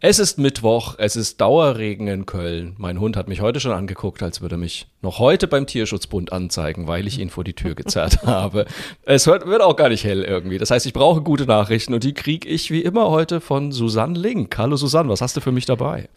[0.00, 2.76] Es ist Mittwoch, es ist Dauerregen in Köln.
[2.78, 6.86] Mein Hund hat mich heute schon angeguckt, als würde mich noch heute beim Tierschutzbund anzeigen,
[6.86, 8.66] weil ich ihn vor die Tür gezerrt habe.
[9.02, 10.58] Es wird, wird auch gar nicht hell irgendwie.
[10.58, 14.16] Das heißt, ich brauche gute Nachrichten und die kriege ich wie immer heute von Susanne
[14.16, 14.56] Link.
[14.56, 16.08] Hallo Susanne, was hast du für mich dabei?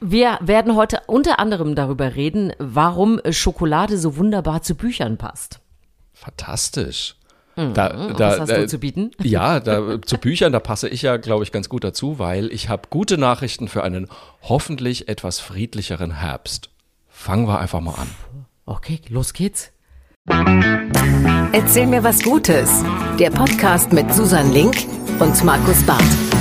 [0.00, 5.60] Wir werden heute unter anderem darüber reden, warum Schokolade so wunderbar zu Büchern passt.
[6.14, 7.16] Fantastisch.
[7.56, 7.74] Mhm.
[7.74, 9.10] Da, da, Was hast da, du zu bieten?
[9.22, 12.68] Ja, da, zu Büchern, da passe ich ja, glaube ich, ganz gut dazu, weil ich
[12.68, 14.08] habe gute Nachrichten für einen
[14.42, 16.70] hoffentlich etwas friedlicheren Herbst.
[17.08, 18.08] Fangen wir einfach mal an.
[18.64, 19.72] Okay, los geht's.
[21.52, 22.82] Erzähl mir was Gutes.
[23.18, 24.76] Der Podcast mit Susan Link
[25.18, 26.31] und Markus Barth.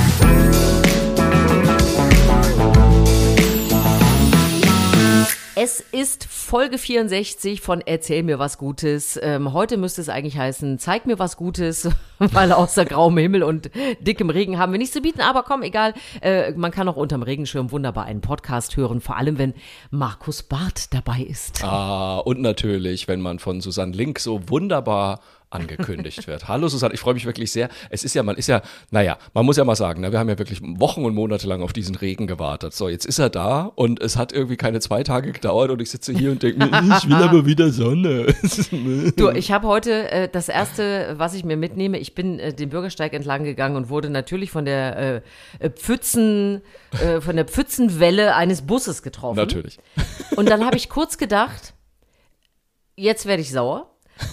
[5.63, 9.19] Es ist Folge 64 von Erzähl mir was Gutes.
[9.21, 13.69] Ähm, heute müsste es eigentlich heißen, zeig mir was Gutes, weil außer grauem Himmel und
[13.99, 15.21] dickem Regen haben wir nichts zu bieten.
[15.21, 15.93] Aber komm, egal,
[16.23, 19.53] äh, man kann auch unterm Regenschirm wunderbar einen Podcast hören, vor allem wenn
[19.91, 21.63] Markus Barth dabei ist.
[21.63, 25.19] Ah, und natürlich, wenn man von Susanne Link so wunderbar
[25.51, 26.47] angekündigt wird.
[26.47, 27.69] Hallo Susanne, ich freue mich wirklich sehr.
[27.89, 30.29] Es ist ja, man ist ja, naja, man muss ja mal sagen, ne, wir haben
[30.29, 32.73] ja wirklich Wochen und Monate lang auf diesen Regen gewartet.
[32.73, 35.89] So, jetzt ist er da und es hat irgendwie keine zwei Tage gedauert und ich
[35.89, 38.33] sitze hier und denke mir, ich will aber wieder Sonne.
[39.17, 42.69] du, ich habe heute äh, das erste, was ich mir mitnehme, ich bin äh, den
[42.69, 45.21] Bürgersteig entlang gegangen und wurde natürlich von der
[45.59, 46.61] äh, Pfützen,
[47.03, 49.35] äh, von der Pfützenwelle eines Busses getroffen.
[49.37, 49.79] Natürlich.
[50.37, 51.73] Und dann habe ich kurz gedacht,
[52.95, 53.87] jetzt werde ich sauer.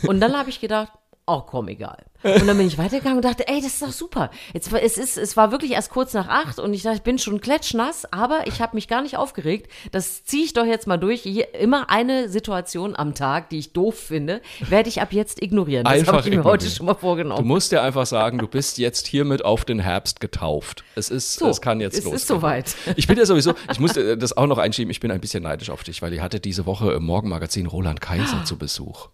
[0.07, 0.93] Und dann habe ich gedacht,
[1.29, 2.05] oh komm, egal.
[2.25, 4.31] Und dann bin ich weitergegangen und dachte, ey, das ist doch super.
[4.53, 7.17] Jetzt, es, ist, es war wirklich erst kurz nach acht und ich dachte, ich bin
[7.19, 9.71] schon klatschnass, aber ich habe mich gar nicht aufgeregt.
[9.93, 11.23] Das ziehe ich doch jetzt mal durch.
[11.23, 15.85] Hier, immer eine Situation am Tag, die ich doof finde, werde ich ab jetzt ignorieren.
[15.85, 16.45] Das habe ich mir ignorieren.
[16.45, 17.41] heute schon mal vorgenommen.
[17.41, 20.83] Du musst dir einfach sagen, du bist jetzt hiermit auf den Herbst getauft.
[20.97, 22.17] Es ist, so, es kann jetzt es losgehen.
[22.17, 22.75] Es ist soweit.
[22.97, 25.71] Ich bin ja sowieso, ich musste das auch noch einschieben, ich bin ein bisschen neidisch
[25.71, 29.09] auf dich, weil ihr hatte diese Woche im Morgenmagazin Roland Kaiser zu Besuch.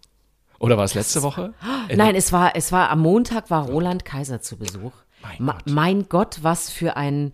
[0.65, 1.53] Oder war es letzte Woche?
[1.95, 4.93] Nein, es war, es war am Montag war Roland Kaiser zu Besuch.
[5.21, 5.67] Mein Ma Gott.
[5.67, 7.33] mein Gott, was für ein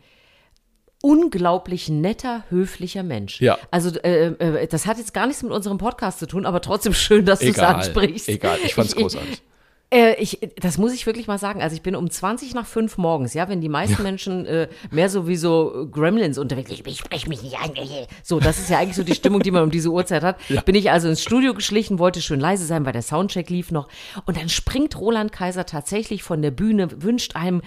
[1.02, 3.40] unglaublich netter, höflicher Mensch.
[3.40, 3.58] Ja.
[3.72, 6.94] Also äh, äh, das hat jetzt gar nichts mit unserem Podcast zu tun, aber trotzdem
[6.94, 8.28] schön, dass du es ansprichst.
[8.28, 9.42] egal, ich fand's großartig.
[9.94, 11.62] Äh, ich, das muss ich wirklich mal sagen.
[11.62, 15.10] Also ich bin um 20 nach 5 morgens, ja, wenn die meisten Menschen äh, mehr
[15.10, 17.76] so wie so Gremlins unterwegs, ich, ich spreche mich nicht an.
[17.76, 20.38] äh, So, das ist ja eigentlich so die Stimmung, die man um diese Uhrzeit hat.
[20.50, 20.62] Ja.
[20.62, 23.90] Bin ich also ins Studio geschlichen, wollte schön leise sein, weil der Soundcheck lief noch.
[24.26, 27.62] Und dann springt Roland Kaiser tatsächlich von der Bühne, wünscht einem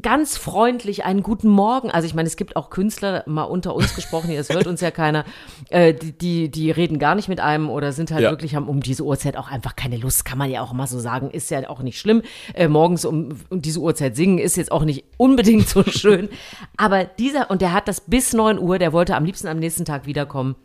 [0.00, 1.90] ganz freundlich einen guten Morgen.
[1.90, 4.90] Also ich meine, es gibt auch Künstler, mal unter uns gesprochen, das hört uns ja
[4.90, 5.24] keiner,
[5.70, 8.30] äh, die, die, die reden gar nicht mit einem oder sind halt Ja.
[8.30, 10.98] wirklich, haben um diese Uhrzeit auch einfach keine Lust, kann man ja auch mal so
[10.98, 12.22] sagen, ist ja auch nicht schlimm.
[12.54, 16.28] Äh, morgens um, um diese Uhrzeit singen ist jetzt auch nicht unbedingt so schön.
[16.76, 19.84] Aber dieser, und der hat das bis 9 Uhr, der wollte am liebsten am nächsten
[19.84, 20.56] Tag wiederkommen.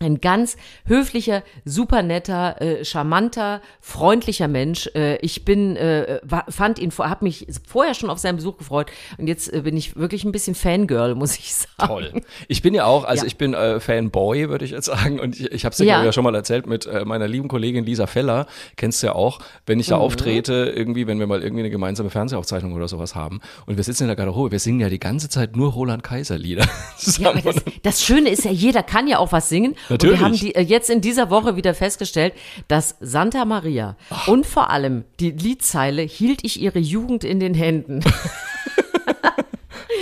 [0.00, 4.88] Ein ganz höflicher, super netter, äh, charmanter, freundlicher Mensch.
[4.94, 9.26] Äh, ich bin, äh, fand ihn, habe mich vorher schon auf seinen Besuch gefreut und
[9.26, 11.68] jetzt äh, bin ich wirklich ein bisschen Fangirl, muss ich sagen.
[11.78, 12.12] Toll.
[12.48, 13.26] Ich bin ja auch, also Ja.
[13.26, 15.18] ich bin äh, Fanboy, würde ich jetzt sagen.
[15.20, 16.04] Und ich, ich habe es dir Ja.
[16.04, 18.46] ja schon mal erzählt mit äh, meiner lieben Kollegin Lisa Feller.
[18.76, 20.02] Kennst du ja auch, wenn ich da Mhm.
[20.02, 23.40] auftrete, irgendwie, wenn wir mal irgendwie eine gemeinsame Fernsehaufzeichnung oder sowas haben.
[23.66, 26.38] Und wir sitzen in der Garderobe, wir singen ja die ganze Zeit nur Roland Kaiser
[26.38, 26.66] Lieder.
[27.18, 29.74] Ja, das, das Schöne ist ja, jeder kann ja auch was singen.
[29.88, 30.14] Natürlich.
[30.14, 32.34] Und wir haben die, äh, jetzt in dieser Woche wieder festgestellt,
[32.68, 38.00] dass Santa Maria und vor allem die Liedzeile hielt ich ihre Jugend in den Händen.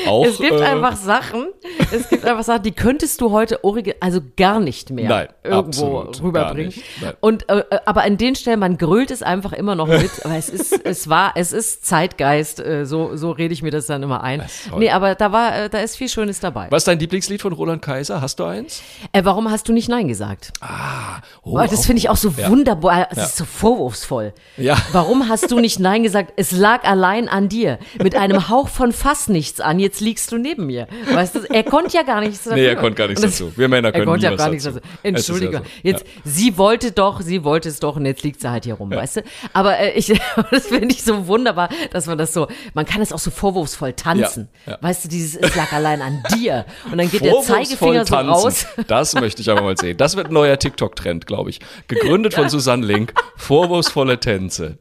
[0.07, 1.47] auch, Es gibt äh, einfach Sachen,
[1.93, 3.61] es gibt einfach Sachen, die könntest du heute
[4.01, 6.67] also gar nicht mehr Nein, irgendwo absolut, rüberbringen.
[6.75, 6.85] nicht.
[7.21, 10.37] Und äh, äh, aber an den Stellen, man grölt es einfach immer noch mit, aber
[10.37, 14.03] es ist, es war, es ist Zeitgeist, äh, so, so rede ich mir das dann
[14.03, 14.43] immer ein.
[14.77, 16.67] Nee, aber da war, äh, da ist viel Schönes dabei.
[16.71, 18.21] Was ist dein Lieblingslied von Roland Kaiser?
[18.21, 18.83] Hast du eins?
[19.13, 20.53] Äh, warum hast du nicht Nein gesagt?
[20.63, 22.51] Oh, Boah, das finde ich auch so Ja.
[22.51, 23.25] wunderbar, es Ja.
[23.25, 24.33] ist so vorwurfsvoll.
[24.57, 24.77] Ja.
[24.93, 26.33] Warum hast du nicht Nein gesagt?
[26.37, 27.79] Es lag allein an dir.
[28.03, 30.87] Mit einem Hauch von fast nichts an, jetzt liegst du neben mir.
[31.13, 32.57] Weißt du, er konnte ja gar nichts dafür.
[32.63, 33.53] Nee, er konnte gar nichts das- dazu.
[33.57, 34.79] Wir Männer Er können konnte nie ja gar nichts dazu.
[34.81, 34.89] dazu.
[34.95, 35.63] Ist ja Entschuldigung.
[35.65, 35.71] so.
[35.83, 38.91] Jetzt, sie wollte doch, sie wollte es doch und jetzt liegt sie halt hier rum,
[38.91, 39.23] weißt du?
[39.53, 40.07] Aber äh, ich,
[40.51, 43.93] das finde ich so wunderbar, dass man das so, man kann es auch so vorwurfsvoll
[43.95, 44.49] tanzen.
[44.67, 44.79] Ja, ja.
[44.81, 46.65] Weißt du, dieses, es lag allein an dir.
[46.91, 48.31] Und dann geht der Zeigefinger so tanzen.
[48.31, 48.67] raus.
[48.87, 49.97] Das möchte ich aber mal sehen.
[49.97, 51.61] Das wird ein neuer TikTok-Trend, glaube ich.
[51.89, 53.13] Gegründet von Susanne Link.
[53.37, 54.79] Vorwurfsvolle Tänze.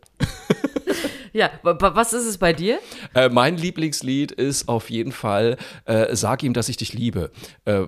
[1.35, 2.79] Ja, wa- wa- was ist es bei dir?
[3.13, 7.29] Äh, mein Lieblingslied ist auf jeden Fall äh, Sag ihm, dass ich dich liebe.
[7.65, 7.81] Äh,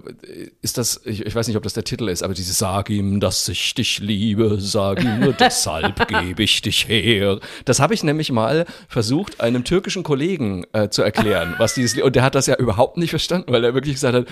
[0.62, 3.22] ist das, ich, ich weiß nicht, ob das der Titel ist, aber dieses Sag ihm,
[3.22, 7.40] dass ich dich liebe, sag ihm nur deshalb gebe ich dich her.
[7.64, 12.04] Das habe ich nämlich mal versucht, einem türkischen Kollegen äh, zu erklären, was dieses Lied,
[12.04, 14.26] und der hat das ja überhaupt nicht verstanden, weil er wirklich gesagt hat,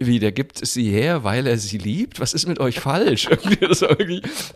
[0.00, 2.18] wie, der gibt sie her, weil er sie liebt?
[2.18, 3.28] Was ist mit euch falsch?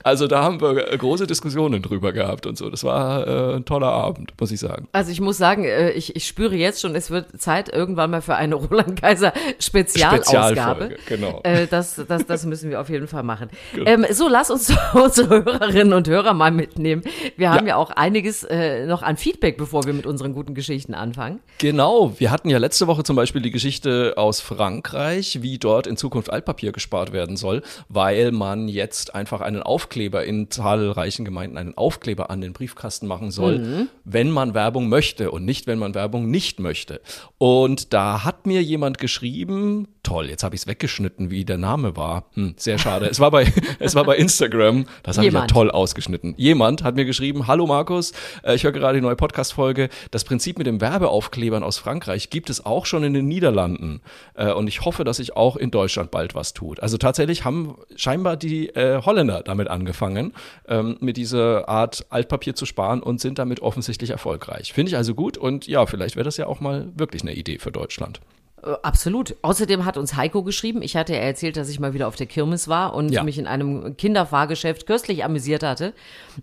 [0.02, 2.70] Also da haben wir große Diskussionen drüber gehabt und so.
[2.70, 3.99] Das war äh, ein toller Abend,
[4.38, 4.88] muss ich sagen.
[4.92, 8.22] Also ich muss sagen, äh, ich, ich spüre jetzt schon, es wird Zeit irgendwann mal
[8.22, 10.96] für eine Roland Kaiser Spezialausgabe.
[11.06, 11.40] Genau.
[11.42, 13.48] Äh, das, das, das müssen wir auf jeden Fall machen.
[13.86, 17.02] Ähm, so, lass uns unsere Hörerinnen und Hörer mal mitnehmen.
[17.36, 17.76] Wir haben ja, Ja.
[17.76, 21.40] auch einiges äh, noch an Feedback, bevor wir mit unseren guten Geschichten anfangen.
[21.58, 25.96] Genau, wir hatten ja letzte Woche zum Beispiel die Geschichte aus Frankreich, wie dort in
[25.96, 31.76] Zukunft Altpapier gespart werden soll, weil man jetzt einfach einen Aufkleber in zahlreichen Gemeinden einen
[31.76, 36.30] Aufkleber an den Briefkasten machen soll, wenn man Werbung möchte und nicht, wenn man Werbung
[36.30, 37.00] nicht möchte.
[37.38, 41.96] Und da hat mir jemand geschrieben, toll, jetzt habe ich es weggeschnitten, wie der Name
[41.96, 42.24] war.
[42.34, 43.06] Hm, sehr schade.
[43.06, 46.34] es war bei es war bei Instagram, das habe ich ja toll ausgeschnitten.
[46.36, 49.88] Jemand hat mir geschrieben, hallo Markus, äh, ich höre gerade die neue Podcast-Folge.
[50.10, 54.00] Das Prinzip mit dem Werbeaufklebern aus Frankreich gibt es auch schon in den Niederlanden.
[54.34, 56.80] Äh, und ich hoffe, dass sich auch in Deutschland bald was tut.
[56.80, 60.32] Also tatsächlich haben scheinbar die äh, Holländer damit angefangen,
[60.68, 64.72] ähm, mit dieser Art Altpapier zu sparen und sind damit offensichtlich erfolgreich.
[64.72, 67.58] Finde ich also gut und ja, vielleicht wäre das ja auch mal wirklich eine Idee
[67.58, 68.20] für Deutschland.
[68.62, 69.36] Äh, Absolut.
[69.40, 72.26] Außerdem hat uns Heiko geschrieben, ich hatte ja erzählt, dass ich mal wieder auf der
[72.26, 73.22] Kirmes war und Ja.
[73.24, 75.94] mich in einem Kinderfahrgeschäft köstlich amüsiert hatte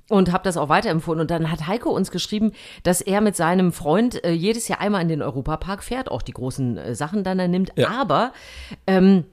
[0.09, 1.21] und habe das auch weiterempfohlen.
[1.21, 5.03] Und dann hat Heiko uns geschrieben, dass er mit seinem Freund äh, jedes Jahr einmal
[5.03, 7.71] in den Europapark fährt, auch die großen äh, Sachen dann er nimmt.
[7.75, 7.89] Ja.
[8.01, 8.33] Aber
[8.87, 9.25] ähm,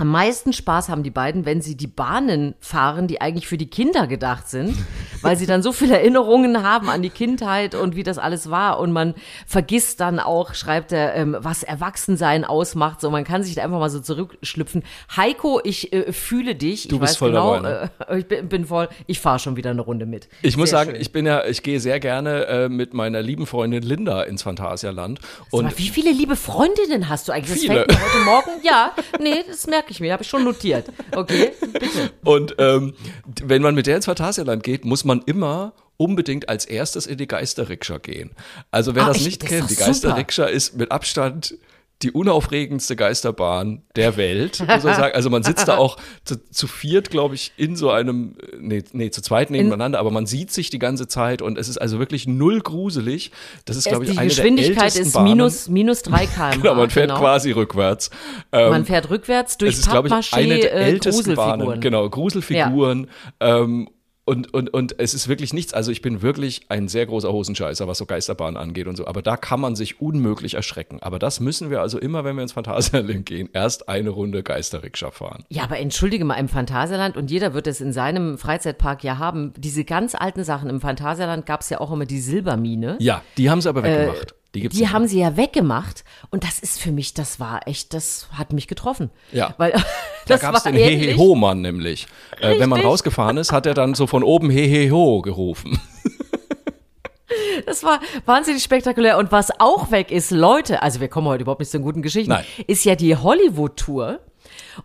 [0.00, 3.68] am meisten Spaß haben die beiden, wenn sie die Bahnen fahren, die eigentlich für die
[3.68, 4.74] Kinder gedacht sind,
[5.20, 8.80] weil sie dann so viele Erinnerungen haben an die Kindheit und wie das alles war.
[8.80, 9.14] Und man
[9.46, 13.02] vergisst dann auch, schreibt er, ähm, was Erwachsensein ausmacht.
[13.02, 14.84] So, man kann sich da einfach mal so zurückschlüpfen.
[15.14, 16.88] Heiko, ich äh, fühle dich.
[16.88, 19.56] Du ich bist weiß voll genau, dabei, äh, ich bin, bin voll, ich fahre schon
[19.56, 20.30] wieder eine Runde mit.
[20.40, 21.00] Ich muss Sehr sagen, schön.
[21.02, 25.20] ich bin ja, ich gehe sehr gerne äh, mit meiner lieben Freundin Linda ins Phantasialand.
[25.50, 27.60] Und mal, wie viele liebe Freundinnen hast du eigentlich?
[27.60, 27.84] Viele.
[27.86, 28.50] Das fällt mir heute Morgen.
[28.62, 30.86] Ja, nee, das merke ich mir, habe ich schon notiert.
[31.14, 32.10] Okay, bitte.
[32.24, 32.94] Und ähm,
[33.42, 37.26] wenn man mit der ins Phantasialand geht, muss man immer unbedingt als erstes in die
[37.26, 38.30] Geisterrikscha gehen.
[38.70, 39.76] Also wer Ah, das ich- nicht das kennt, die.
[39.76, 41.56] Geisterrikscha ist mit Abstand
[42.02, 45.14] die unaufregendste Geisterbahn der Welt, muss man sagen.
[45.14, 49.10] Also man sitzt da auch zu, zu viert, glaube ich, in so einem, nee, nee,
[49.10, 52.26] zu zweit nebeneinander, aber man sieht sich die ganze Zeit und es ist also wirklich
[52.26, 53.32] null gruselig.
[53.66, 55.30] Das ist, glaube ich, die eine Geschwindigkeit der ältesten ist Bahnen.
[55.30, 56.50] minus, minus 3 km/h.
[56.56, 58.10] Genau, man fährt quasi rückwärts.
[58.52, 61.60] Ähm, Man fährt rückwärts durch es ist, glaube ich, eine der äh, ältesten Bahnen.
[61.60, 61.80] Gruselfiguren.
[61.80, 63.08] Genau, Gruselfiguren.
[63.40, 63.88] Ähm,
[64.24, 67.88] und, und, und es ist wirklich nichts, also ich bin wirklich ein sehr großer Hosenscheißer,
[67.88, 70.98] was so Geisterbahnen angeht und so, aber da kann man sich unmöglich erschrecken.
[71.00, 75.10] Aber das müssen wir also immer, wenn wir ins Phantasialand gehen, erst eine Runde Geisterrikscha
[75.10, 75.44] fahren.
[75.48, 79.52] Ja, aber entschuldige mal, im Phantasialand, und jeder wird es in seinem Freizeitpark ja haben,
[79.56, 82.96] diese ganz alten Sachen, im Phantasialand gab es ja auch immer die Silbermine.
[83.00, 84.34] Ja, die haben sie aber weggemacht.
[84.54, 87.94] Die gibt's Die haben sie ja weggemacht und das ist für mich, das war echt,
[87.94, 89.10] das hat mich getroffen.
[89.32, 89.54] Ja.
[89.58, 89.82] Weil Da
[90.26, 90.74] das gab es den.
[90.74, 92.06] Heheho-Mann nämlich.
[92.40, 95.78] Äh, wenn man rausgefahren ist, hat er dann so von oben Heheho gerufen.
[97.66, 99.18] Das war wahnsinnig spektakulär.
[99.18, 102.02] Und was auch weg ist, Leute, also wir kommen heute überhaupt nicht zu den guten
[102.02, 102.44] Geschichten, Nein.
[102.66, 104.20] ist ja die Hollywood-Tour.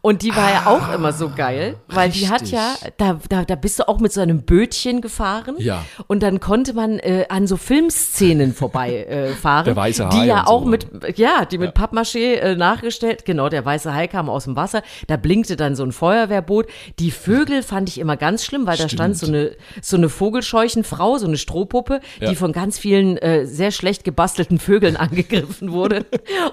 [0.02, 2.52] Und die war ja auch immer so geil, weil die hat richtig.
[2.60, 5.56] ja, da, da, da bist du auch mit so einem Bötchen gefahren.
[5.58, 5.84] Ja.
[6.08, 9.34] Und dann konnte man äh, an so Filmszenen vorbei äh.
[9.66, 10.70] Der weiße Die Hai ja und auch so.
[10.70, 13.26] mit, ja, die mit Pappmaché äh, nachgestellt.
[13.26, 14.82] Genau, der weiße Hai kam aus dem Wasser.
[15.08, 16.68] Da blinkte dann so ein Feuerwehrboot.
[17.00, 21.18] Die Vögel fand ich immer ganz schlimm, weil da stand so eine, so eine Vogelscheuchenfrau,
[21.18, 22.30] so eine Strohpuppe, Ja.
[22.30, 26.06] die von ganz vielen äh, sehr schlecht gebastelten Vögeln angegriffen wurde.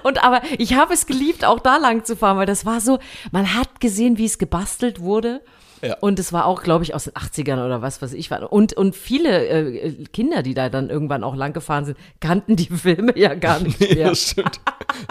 [0.03, 2.99] Und aber ich habe es geliebt, auch da lang zu fahren, weil das war so,
[3.33, 5.41] man hat gesehen, wie es gebastelt wurde.
[5.81, 5.97] Ja.
[5.99, 8.31] Und es war auch, glaube ich, aus den 80ern oder was weiß ich.
[8.31, 8.53] war.
[8.53, 12.67] Und, und viele äh, Kinder, die da dann irgendwann auch lang gefahren sind, kannten die
[12.71, 14.09] Filme ja gar nicht mehr.
[14.09, 14.61] das stimmt.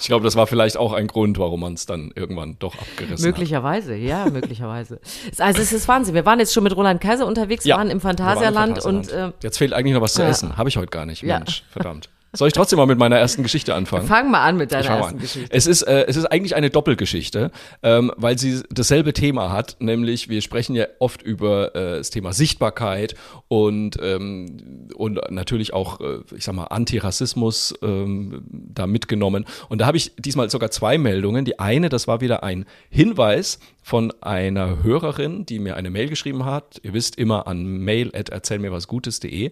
[0.01, 3.17] Ich glaube, das war vielleicht auch ein Grund, warum man es dann irgendwann doch abgerissen
[3.17, 3.21] hat.
[3.21, 5.01] Möglicherweise, ja, möglicherweise.
[5.39, 6.15] Also es ist Wahnsinn.
[6.15, 9.13] Wir waren jetzt schon mit Roland Kaiser unterwegs, waren im Phantasialand wir waren im und
[9.13, 10.29] äh, Jetzt fehlt eigentlich noch was zu ja.
[10.29, 10.57] essen.
[10.57, 11.23] Habe ich heute gar nicht.
[11.23, 11.39] Ja.
[11.39, 12.09] Mensch, verdammt.
[12.35, 14.07] Soll ich trotzdem mal mit meiner ersten Geschichte anfangen?
[14.07, 15.55] fang mal an mit deiner ersten Geschichte.
[15.55, 17.51] Es ist, äh, es ist eigentlich eine Doppelgeschichte,
[17.83, 22.33] ähm, weil sie dasselbe Thema hat, nämlich wir sprechen ja oft über äh, das Thema
[22.33, 23.17] Sichtbarkeit
[23.49, 29.45] und, ähm, und natürlich auch, äh, ich sag mal, Antirassismus ähm, da mitgenommen.
[29.69, 31.45] Und da habe ich diesmal sogar zwei Meldungen.
[31.45, 36.45] Die eine, das war wieder ein Hinweis von einer Hörerin, die mir eine Mail geschrieben
[36.45, 36.81] hat.
[36.83, 39.51] Ihr wisst immer an mail.erzählmirwasgutes.de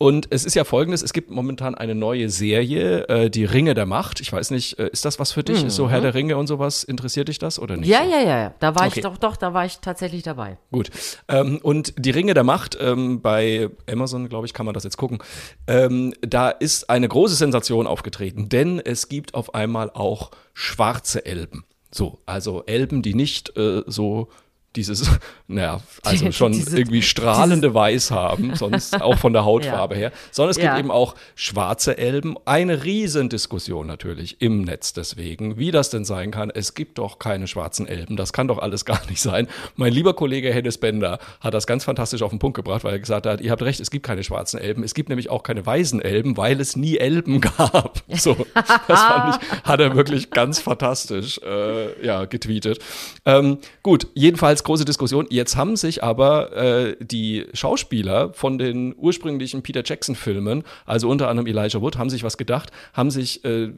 [0.00, 3.84] Und es ist ja folgendes, es gibt momentan eine neue Serie, äh, die Ringe der
[3.84, 4.20] Macht.
[4.20, 5.64] Ich weiß nicht, äh, ist das was für dich?
[5.64, 6.84] Ist so Herr der Ringe und sowas?
[6.84, 7.88] Interessiert dich das oder nicht?
[7.88, 8.54] Ja, ja, ja, ja.
[8.60, 8.98] Da war Okay.
[9.00, 10.56] ich doch, doch, da war ich tatsächlich dabei.
[10.70, 10.90] Gut.
[11.26, 14.98] Ähm, und die Ringe der Macht, ähm, bei Amazon, glaube ich, kann man das jetzt
[14.98, 15.18] gucken.
[15.66, 21.64] Ähm, da ist eine große Sensation aufgetreten, denn es gibt auf einmal auch schwarze Elben.
[21.90, 24.28] So, also Elben, die nicht äh, so
[24.76, 25.10] dieses,
[25.48, 30.56] naja, also schon irgendwie strahlende Weiß haben, sonst auch von der Hautfarbe her, sondern es
[30.56, 30.78] gibt Ja.
[30.78, 32.36] eben auch schwarze Elben.
[32.44, 36.50] Eine Riesendiskussion natürlich im Netz deswegen, wie das denn sein kann.
[36.50, 39.48] Es gibt doch keine schwarzen Elben, das kann doch alles gar nicht sein.
[39.76, 42.98] Mein lieber Kollege Hennes Bender hat das ganz fantastisch auf den Punkt gebracht, weil er
[43.00, 45.64] gesagt hat, ihr habt recht, es gibt keine schwarzen Elben, es gibt nämlich auch keine
[45.64, 48.02] weißen Elben, weil es nie Elben gab.
[48.08, 52.78] So, das fand ich, hat er wirklich ganz fantastisch äh, ja, getweetet.
[53.24, 55.26] Ähm, gut, jedenfalls große Diskussion.
[55.30, 61.46] Jetzt haben sich aber äh, die Schauspieler von den ursprünglichen Peter Jackson-Filmen, also unter anderem
[61.46, 63.72] Elijah Wood, haben sich was gedacht, haben sich äh,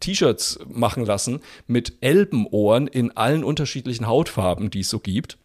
[0.00, 5.38] T-Shirts machen lassen mit Elbenohren in allen unterschiedlichen Hautfarben, die es so gibt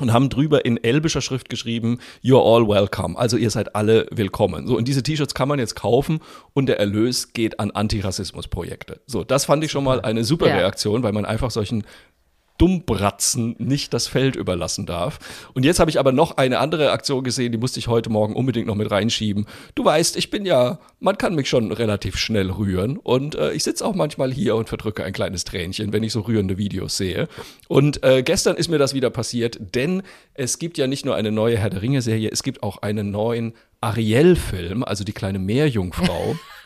[0.00, 3.18] und haben drüber in elbischer Schrift geschrieben, You're all welcome.
[3.18, 4.66] Also ihr seid alle willkommen.
[4.66, 6.20] So, und diese T-Shirts kann man jetzt kaufen
[6.54, 9.00] und der Erlös geht an Antirassismusprojekte.
[9.06, 10.56] So, das fand ich schon mal eine super Ja.
[10.56, 11.84] Reaktion, weil man einfach solchen
[12.58, 15.18] Dummbratzen nicht das Feld überlassen darf.
[15.54, 18.34] Und jetzt habe ich aber noch eine andere Aktion gesehen, die musste ich heute Morgen
[18.34, 19.46] unbedingt noch mit reinschieben.
[19.74, 23.62] Du weißt, ich bin ja, man kann mich schon relativ schnell rühren und äh, ich
[23.64, 27.28] sitze auch manchmal hier und verdrücke ein kleines Tränchen, wenn ich so rührende Videos sehe.
[27.68, 30.02] Und äh, gestern ist mir das wieder passiert, denn
[30.34, 33.10] es gibt ja nicht nur eine neue Herr der Ringe Serie, es gibt auch einen
[33.10, 36.36] neuen Ariel-Film, also die kleine Meerjungfrau.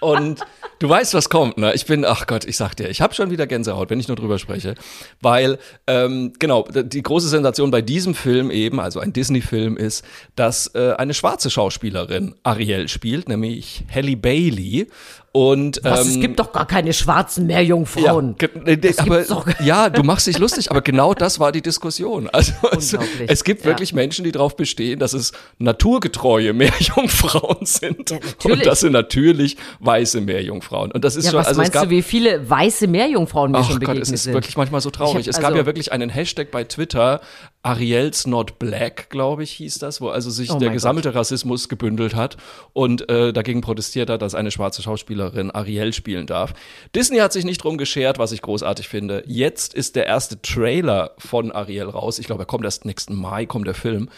[0.00, 0.40] Und
[0.78, 1.72] du weißt, was kommt, ne?
[1.74, 4.16] Ich bin, ach Gott, ich sag dir, ich habe schon wieder Gänsehaut, wenn ich nur
[4.16, 4.74] drüber spreche.
[5.20, 10.04] Weil, ähm, genau, die große Sensation bei diesem Film eben, also ein Disney-Film, ist,
[10.34, 14.88] dass äh, eine schwarze Schauspielerin Ariel spielt, nämlich Halle Bailey.
[15.36, 18.36] Und, Was, es ähm, gibt doch gar keine schwarzen Meerjungfrauen.
[18.40, 19.22] ja, nee, Das aber,
[19.62, 22.30] ja, du machst dich lustig, aber genau das war die Diskussion.
[22.32, 23.30] Also es, Unglaublich.
[23.30, 23.66] es gibt Ja.
[23.66, 28.12] wirklich Menschen, die darauf bestehen, dass es naturgetreue Meerjungfrauen sind.
[28.12, 28.18] Ja,
[28.50, 30.90] und das sind natürlich weiße Meerjungfrauen.
[30.92, 33.52] Und das ist Ja, schon, was also es meinst gab, du, wie viele weiße Meerjungfrauen
[33.52, 34.32] mir Ach schon Gott, begegnet es ist sind?
[34.32, 35.26] wirklich manchmal so traurig.
[35.26, 37.20] Hab es gab also- ja wirklich einen Hashtag bei Twitter,
[37.66, 42.14] Ariel's Not Black, glaube ich, hieß das, wo also sich Oh der gesammelte Rassismus gebündelt
[42.14, 42.36] hat
[42.72, 46.54] und äh, dagegen protestiert hat, dass eine schwarze Schauspielerin Ariel spielen darf.
[46.94, 49.24] Disney hat sich nicht drum geschert, was ich großartig finde.
[49.26, 52.20] Jetzt ist der erste Trailer von Ariel raus.
[52.20, 54.10] Ich glaube, er kommt erst nächsten Mai, kommt der Film.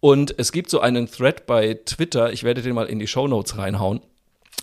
[0.00, 3.28] Und es gibt so einen Thread bei Twitter, ich werde den mal in die Show
[3.28, 4.00] Notes reinhauen,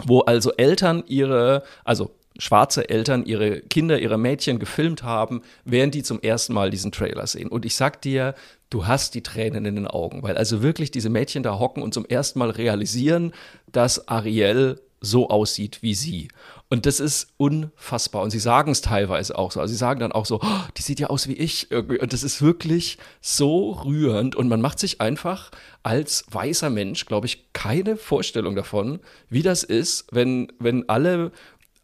[0.04, 6.04] wo also Eltern ihre, also schwarze Eltern ihre Kinder, ihre Mädchen gefilmt haben, während die
[6.04, 7.50] zum ersten Mal diesen Trailer sehen.
[7.50, 8.36] Und ich sag dir,
[8.70, 11.94] du hast die Tränen in den Augen, weil also wirklich diese Mädchen da hocken und
[11.94, 13.34] zum ersten Mal realisieren,
[13.72, 16.30] dass Ariel so aussieht wie sie.
[16.70, 18.24] Und das ist unfassbar.
[18.24, 19.60] Und sie sagen es teilweise auch so.
[19.60, 21.70] Also sie sagen dann auch so, oh, die sieht ja aus wie ich.
[21.72, 24.36] Und das ist wirklich so rührend.
[24.36, 25.52] Und man macht sich einfach
[25.84, 31.32] als weißer Mensch, glaube ich, keine Vorstellung davon, wie das ist, wenn, wenn alle,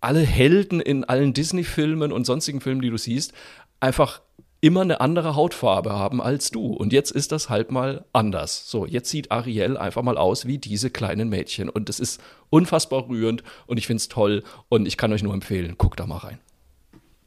[0.01, 3.33] alle Helden in allen Disney-Filmen und sonstigen Filmen, die du siehst,
[3.79, 4.21] einfach
[4.61, 6.73] immer eine andere Hautfarbe haben als du.
[6.73, 8.69] Und jetzt ist das halt mal anders.
[8.69, 11.69] So, jetzt sieht Ariel einfach mal aus wie diese kleinen Mädchen.
[11.69, 15.33] Und das ist unfassbar rührend und ich finde es toll und ich kann euch nur
[15.33, 16.39] empfehlen, guckt da mal rein.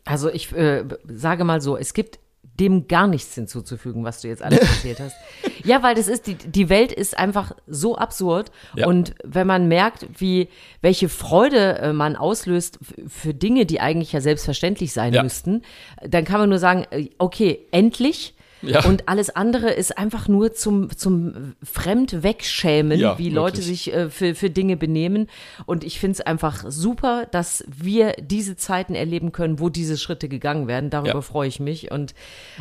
[0.04, 2.18] Also ich äh, sage mal so, es gibt
[2.58, 5.16] dem gar nichts hinzuzufügen, was du jetzt alles erzählt hast.
[5.64, 8.50] Ja, weil das ist, die, die Welt ist einfach so absurd.
[8.76, 8.86] Ja.
[8.86, 10.48] Und wenn man merkt, wie,
[10.80, 12.78] welche Freude äh, man auslöst
[13.08, 15.22] für Dinge, die eigentlich ja selbstverständlich sein Ja.
[15.22, 15.62] müssten,
[16.02, 18.34] dann kann man nur sagen, äh, okay, endlich.
[18.64, 18.84] Ja.
[18.84, 23.82] Und alles andere ist einfach nur zum, zum fremd wegschämen, Ja, wie Leute wirklich.
[23.86, 25.28] sich äh, für, für Dinge benehmen.
[25.66, 30.28] Und ich finde es einfach super, dass wir diese Zeiten erleben können, wo diese Schritte
[30.28, 30.90] gegangen werden.
[30.90, 31.20] Darüber Ja.
[31.22, 31.90] freue ich mich.
[31.90, 32.14] Und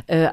[0.08, 0.30] äh,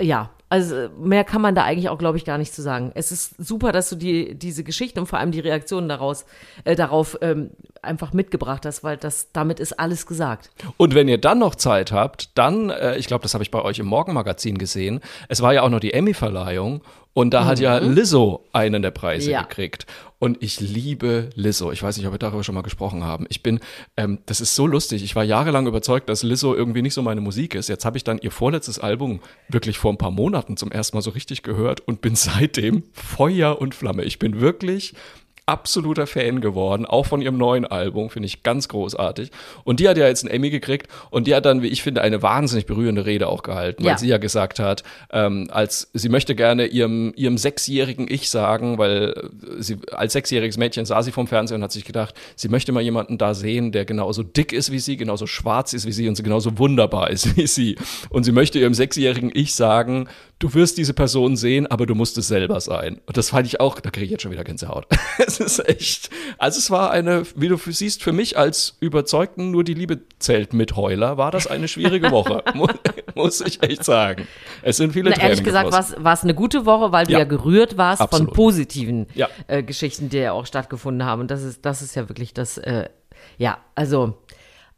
[0.00, 2.90] ja, also mehr kann man da eigentlich auch, glaube ich, gar nicht zu sagen.
[2.94, 6.24] Es ist super, dass du die, diese Geschichte und vor allem die Reaktionen daraus,
[6.64, 7.50] äh, darauf ähm,
[7.82, 10.50] einfach mitgebracht hast, weil das, damit ist alles gesagt.
[10.76, 13.62] Und wenn ihr dann noch Zeit habt, dann, äh, ich glaube, das habe ich bei
[13.62, 16.82] euch im Morgenmagazin gesehen, es war ja auch noch die Emmy-Verleihung
[17.18, 19.42] und da hat ja Lizzo einen der Preise Ja.
[19.42, 19.86] gekriegt.
[20.20, 21.72] Und ich liebe Lizzo.
[21.72, 23.26] Ich weiß nicht, ob wir darüber schon mal gesprochen haben.
[23.28, 23.58] Ich bin,
[23.96, 25.02] ähm, das ist so lustig.
[25.02, 27.68] Ich war jahrelang überzeugt, dass Lizzo irgendwie nicht so meine Musik ist.
[27.68, 31.02] Jetzt habe ich dann ihr vorletztes Album wirklich vor ein paar Monaten zum ersten Mal
[31.02, 34.04] so richtig gehört und bin seitdem Feuer und Flamme.
[34.04, 34.94] Ich bin wirklich
[35.48, 39.30] absoluter Fan geworden, auch von ihrem neuen Album, finde ich ganz großartig.
[39.64, 42.02] Und die hat ja jetzt einen Emmy gekriegt und die hat dann, wie ich finde,
[42.02, 43.98] eine wahnsinnig berührende Rede auch gehalten, weil Ja.
[43.98, 49.14] sie ja gesagt hat, ähm, als sie möchte gerne ihrem, ihrem sechsjährigen Ich sagen, weil
[49.58, 52.72] äh, sie als sechsjähriges Mädchen sah sie vom Fernsehen und hat sich gedacht, sie möchte
[52.72, 56.08] mal jemanden da sehen, der genauso dick ist wie sie, genauso schwarz ist wie sie
[56.08, 57.76] und sie genauso wunderbar ist wie sie.
[58.10, 62.18] Und sie möchte ihrem sechsjährigen Ich sagen, du wirst diese Person sehen, aber du musst
[62.18, 63.00] es selber sein.
[63.06, 64.86] Und das fand ich auch, da kriege ich jetzt schon wieder Gänsehaut.
[65.40, 69.64] es ist echt, also es war eine, wie du siehst, für mich als überzeugten nur
[69.64, 72.66] die Liebe zählt Mitheuler, war das eine schwierige Woche, mu-
[73.14, 74.26] muss ich echt sagen.
[74.62, 77.18] Es sind viele Na, ehrlich gesagt war es eine gute Woche, weil du Ja.
[77.20, 78.28] ja, gerührt warst Absolut.
[78.28, 79.28] von positiven Ja.
[79.46, 81.20] äh, Geschichten, die ja auch stattgefunden haben.
[81.20, 82.88] Und das ist, das ist ja wirklich das, äh,
[83.36, 84.16] ja, also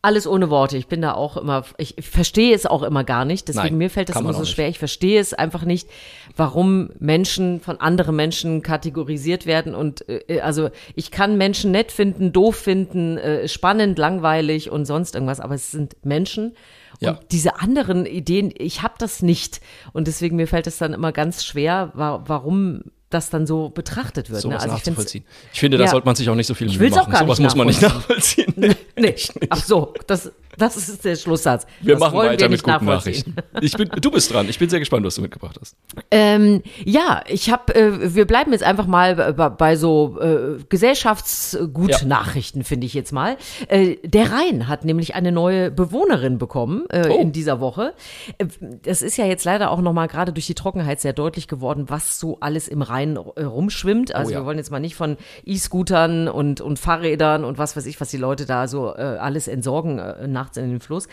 [0.03, 0.79] alles ohne Worte.
[0.79, 3.49] Ich bin da auch immer, ich, verstehe es auch immer gar nicht.
[3.49, 4.53] Deswegen Nein, mir fällt das immer so auch nicht.
[4.55, 4.69] schwer.
[4.69, 5.89] Ich verstehe es einfach nicht,
[6.37, 9.75] warum Menschen von anderen Menschen kategorisiert werden.
[9.75, 15.15] Und äh, also ich kann Menschen nett finden, doof finden, äh, spannend, langweilig und sonst
[15.15, 16.55] irgendwas, aber es sind Menschen.
[17.01, 17.21] Und Ja.
[17.31, 19.61] diese anderen Ideen, ich habe das nicht.
[19.93, 24.31] Und deswegen mir fällt es dann immer ganz schwer, wa warum das dann so betrachtet
[24.31, 24.41] wird.
[24.43, 24.61] Sowas ne?
[24.63, 25.25] Also ich nachzuvollziehen.
[25.53, 25.91] Ich, finde, da Ja.
[25.91, 27.11] sollte man sich auch nicht so viel Ich Mühe machen.
[27.13, 28.55] gar Sowas nicht muss man nicht nachvollziehen.
[29.01, 29.15] Nee,
[29.49, 31.67] ach so, das, das ist der Schlusssatz.
[31.81, 33.35] Wir das machen wollen weiter wir mit nicht guten nachvollziehen.
[33.35, 33.65] Nachrichten.
[33.65, 34.47] Ich bin, du bist dran.
[34.51, 35.75] Ich bin sehr gespannt, was du mitgebracht hast.
[36.11, 42.65] Ähm, ja, ich habe, äh, wir bleiben jetzt einfach mal bei, bei so äh, Gesellschaftsgutnachrichten,
[42.65, 43.37] finde ich jetzt mal.
[43.69, 47.19] Äh, der Rhein hat nämlich eine neue Bewohnerin bekommen äh, Oh.
[47.21, 47.95] in dieser Woche.
[48.37, 48.47] Äh,
[48.83, 51.87] Das ist ja jetzt leider auch noch mal gerade durch die Trockenheit sehr deutlich geworden,
[51.89, 54.15] was so alles im Rhein äh, rumschwimmt.
[54.15, 54.41] Also Oh ja.
[54.41, 58.11] wir wollen jetzt mal nicht von E-Scootern und, und Fahrrädern und was weiß ich, was
[58.11, 61.09] die Leute da so äh, alles entsorgen äh, nachts in den Fluss.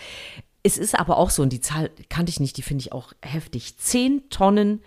[0.63, 3.13] Es ist aber auch so, und die Zahl kannte ich nicht, die finde ich auch
[3.21, 3.77] heftig.
[3.77, 4.81] Zehn Tonnen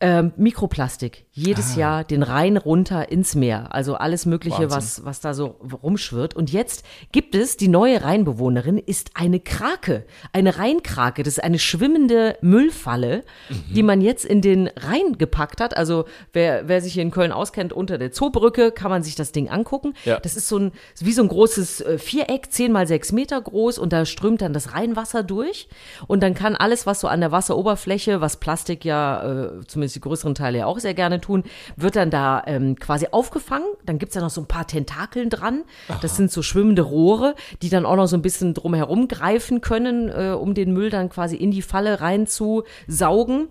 [0.00, 3.74] ähm, Mikroplastik jedes Jahr den Rhein runter ins Meer.
[3.74, 4.76] Also alles Mögliche, Wahnsinn.
[4.76, 6.34] was, was da so rumschwirrt.
[6.36, 11.22] Und jetzt gibt es, die neue Rheinbewohnerin ist eine Krake, eine Rheinkrake.
[11.22, 13.74] Das ist eine schwimmende Müllfalle, Mhm.
[13.74, 15.74] die man jetzt in den Rhein gepackt hat.
[15.74, 19.32] Also wer, wer sich hier in Köln auskennt, unter der Zoobrücke kann man sich das
[19.32, 19.94] Ding angucken.
[20.04, 20.20] Ja.
[20.20, 23.78] Das ist so ein, wie so ein großes äh, Viereck, 10 mal 6 Meter groß
[23.78, 25.68] und da strömt dann das Rheinwasser durch.
[26.08, 30.00] Und dann kann alles, was so an der Wasseroberfläche, was Plastik ja, äh, zumindest die
[30.00, 31.44] größeren Teile ja auch sehr gerne tun,
[31.76, 33.66] wird dann da ähm, quasi aufgefangen.
[33.86, 35.62] Dann gibt's da noch so ein paar Tentakeln dran.
[36.02, 40.10] Das sind so schwimmende Rohre, die dann auch noch so ein bisschen drumherum greifen können,
[40.10, 43.48] äh, um den Müll dann quasi in die Falle reinzusaugen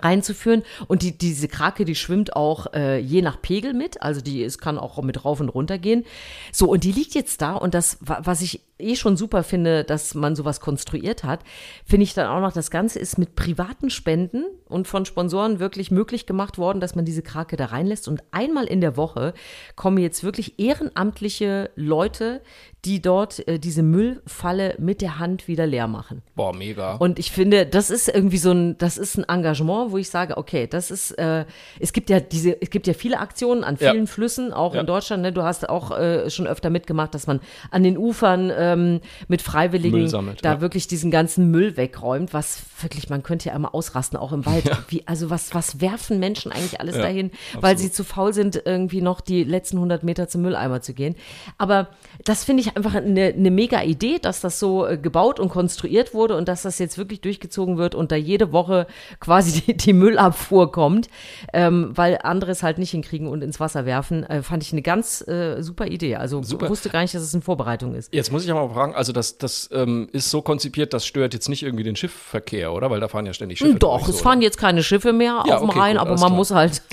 [0.00, 0.62] reinzuführen.
[0.88, 4.00] Und die, diese Krake, die schwimmt auch äh, je nach Pegel mit.
[4.00, 6.04] Also die es kann auch mit rauf und runter gehen.
[6.50, 7.54] So, und die liegt jetzt da.
[7.56, 11.40] Und das, wa- was ich eh schon super finde, dass man sowas konstruiert hat,
[11.86, 15.90] finde ich dann auch noch, das Ganze ist mit privaten Spenden und von Sponsoren wirklich
[15.90, 18.08] möglich gemacht worden, dass man diese Krake da reinlässt.
[18.08, 19.34] Und einmal in der Woche
[19.76, 22.40] kommen jetzt wirklich ehrenamtliche Leute,
[22.84, 26.22] die dort äh, diese Müllfalle mit der Hand wieder leer machen.
[26.34, 26.96] Boah, mega.
[26.96, 30.36] Und ich finde, das ist irgendwie so ein, das ist ein Engagement, wo ich sage,
[30.36, 31.44] okay, das ist, äh,
[31.78, 33.92] es gibt ja diese, es gibt ja viele Aktionen an Ja.
[33.92, 34.80] vielen Flüssen, auch Ja.
[34.80, 35.22] in Deutschland.
[35.22, 35.32] Ne?
[35.32, 37.40] Du hast auch äh, schon öfter mitgemacht, dass man
[37.70, 40.60] an den Ufern ähm, mit Freiwilligen sammelt, da ja.
[40.60, 44.70] wirklich diesen ganzen Müll wegräumt, was wirklich, man könnte ja immer ausrasten, auch im Wald.
[44.88, 47.30] Wie, also was, was werfen Menschen eigentlich alles Ja, dahin,
[47.60, 47.78] weil absolut.
[47.80, 51.14] sie zu faul sind, irgendwie noch die letzten 100 Meter zum Mülleimer zu gehen.
[51.58, 51.88] Aber
[52.24, 56.14] das finde ich einfach eine, eine mega Idee, dass das so äh, gebaut und konstruiert
[56.14, 58.86] wurde und dass das jetzt wirklich durchgezogen wird und da jede Woche
[59.20, 61.08] quasi die, die Müllabfuhr kommt,
[61.52, 64.82] ähm, weil andere es halt nicht hinkriegen und ins Wasser werfen, äh, fand ich eine
[64.82, 66.16] ganz äh, super Idee.
[66.16, 66.68] Also Super.
[66.68, 68.12] wusste gar nicht, dass es in Vorbereitung ist.
[68.14, 71.34] Jetzt muss ich aber mal fragen, also das, das ähm, ist so konzipiert, das stört
[71.34, 72.90] jetzt nicht irgendwie den Schiffverkehr, oder?
[72.90, 75.42] Weil da fahren ja ständig Schiffe Doch, durch, es so, fahren jetzt keine Schiffe mehr
[75.46, 76.30] Ja, auf dem okay, Rhein, gut, aber man klar.
[76.30, 76.82] muss halt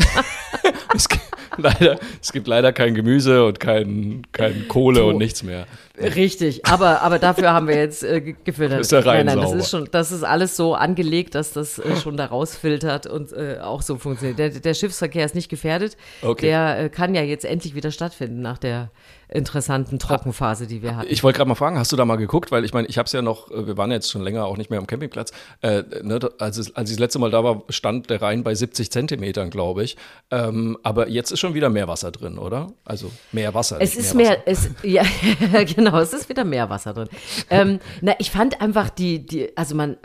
[0.95, 1.23] Es gibt,
[1.57, 5.07] leider, es gibt leider kein Gemüse und kein, kein Kohle Du.
[5.09, 5.65] und nichts mehr.
[5.97, 8.79] Richtig, aber, aber dafür haben wir jetzt äh, ge- gefiltert.
[8.79, 11.77] Ist der Rhein nein, nein, das ist schon, das ist alles so angelegt, dass das
[11.77, 14.39] äh, schon da rausfiltert und äh, auch so funktioniert.
[14.39, 15.97] Der, der Schiffsverkehr ist nicht gefährdet.
[16.21, 16.45] Okay.
[16.47, 18.91] Der äh, kann ja jetzt endlich wieder stattfinden nach der
[19.31, 21.07] interessanten Trockenphase, die wir hatten.
[21.12, 22.51] Ich wollte gerade mal fragen, hast du da mal geguckt?
[22.51, 24.57] Weil ich meine, ich habe es ja noch, äh, wir waren jetzt schon länger auch
[24.57, 25.31] nicht mehr am Campingplatz.
[25.62, 28.55] Äh, ne, als, es, als ich das letzte Mal da war, stand der Rhein bei
[28.55, 29.97] 70 Zentimetern, glaube ich.
[30.31, 32.71] Ähm, aber jetzt ist schon wieder mehr Wasser drin, oder?
[32.86, 33.78] Also mehr Wasser.
[33.80, 35.04] Es ist mehr es, ja,
[35.75, 35.99] genau.
[35.99, 37.10] es ist wieder Meerwasser drin.
[37.49, 39.97] ähm, na, ich fand einfach die, die, also man,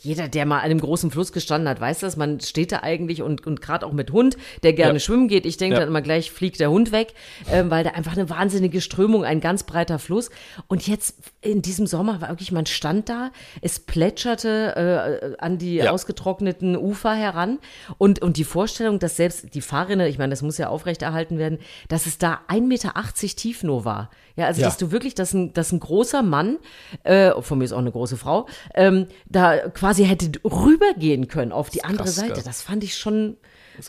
[0.00, 3.22] jeder, der mal an einem großen Fluss gestanden hat, weiß das, man steht da eigentlich
[3.22, 5.00] und, und gerade auch mit Hund, der gerne Ja.
[5.00, 5.80] schwimmen geht, ich denke Ja.
[5.80, 7.14] dann immer gleich fliegt der Hund weg,
[7.50, 10.30] ähm, weil da einfach eine wahnsinnige Strömung, ein ganz breiter Fluss.
[10.68, 13.30] Und jetzt in diesem Sommer war wirklich, man stand da,
[13.62, 15.90] es plätscherte äh, an die Ja.
[15.92, 17.58] ausgetrockneten Ufer heran
[17.98, 21.58] und, und die Vorstellung, dass selbst die Fahrrinne, ich meine, das muss ja aufrechterhalten werden,
[21.88, 22.92] dass es da 1,80 Meter
[23.36, 24.10] tief nur war.
[24.36, 24.66] Ja, also Ja.
[24.66, 26.58] dass du wirklich, dass ein, dass ein großer Mann,
[27.04, 31.70] äh, von mir ist auch eine große Frau, ähm, da quasi hätte rübergehen können auf
[31.70, 32.34] die andere krass, Seite.
[32.34, 32.42] gell?
[32.44, 33.36] Das fand ich schon,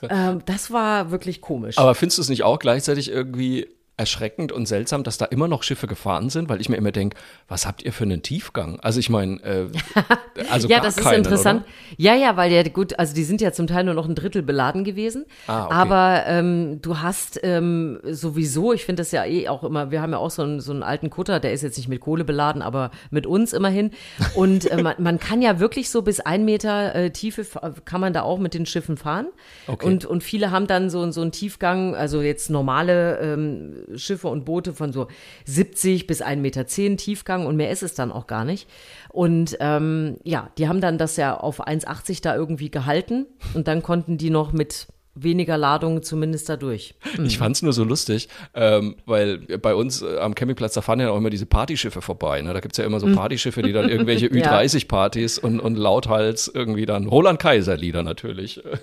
[0.10, 1.78] ähm, das war wirklich komisch.
[1.78, 3.68] Aber findest du es nicht auch gleichzeitig irgendwie
[4.02, 6.50] erschreckend und seltsam, dass da immer noch Schiffe gefahren sind?
[6.50, 7.16] Weil ich mir immer denke,
[7.48, 8.80] was habt ihr für einen Tiefgang?
[8.80, 9.68] Also ich meine, äh,
[10.50, 11.62] also ja, das ist keinen, interessant.
[11.62, 11.72] Oder?
[11.98, 14.42] Ja, ja, weil ja gut, also die sind ja zum Teil nur noch ein Drittel
[14.42, 15.26] beladen gewesen.
[15.48, 15.74] Ah, okay.
[15.74, 20.12] Aber ähm, du hast ähm, sowieso, ich finde das ja eh auch immer, wir haben
[20.12, 22.62] ja auch so einen, so einen alten Kutter, der ist jetzt nicht mit Kohle beladen,
[22.62, 23.92] aber mit uns immerhin.
[24.36, 27.46] Und äh, man, man kann ja wirklich so bis ein Meter äh, Tiefe
[27.86, 29.28] kann man da auch mit den Schiffen fahren.
[29.68, 29.86] Okay.
[29.86, 34.46] Und, und viele haben dann so, so einen Tiefgang, also jetzt normale ähm, Schiffe und
[34.46, 35.08] Boote von so
[35.46, 38.68] 70 bis 1,10 Meter Tiefgang und mehr ist es dann auch gar nicht.
[39.10, 43.84] Und ähm, ja, die haben dann das ja auf 1,80 da irgendwie gehalten und dann
[43.84, 46.94] konnten die noch mit weniger Ladung zumindest da durch.
[47.24, 51.00] Ich fand es nur so lustig, ähm, weil bei uns äh, am Campingplatz, da fahren
[51.02, 52.42] ja auch immer diese Partyschiffe vorbei.
[52.42, 52.54] Ne?
[52.54, 54.38] Da gibt es ja immer so Partyschiffe, die dann irgendwelche Mhm.
[54.42, 54.60] Ja.
[54.60, 58.78] Ü30-Partys und, und lauthals irgendwie dann Roland Kaiser-Lieder natürlich, äh,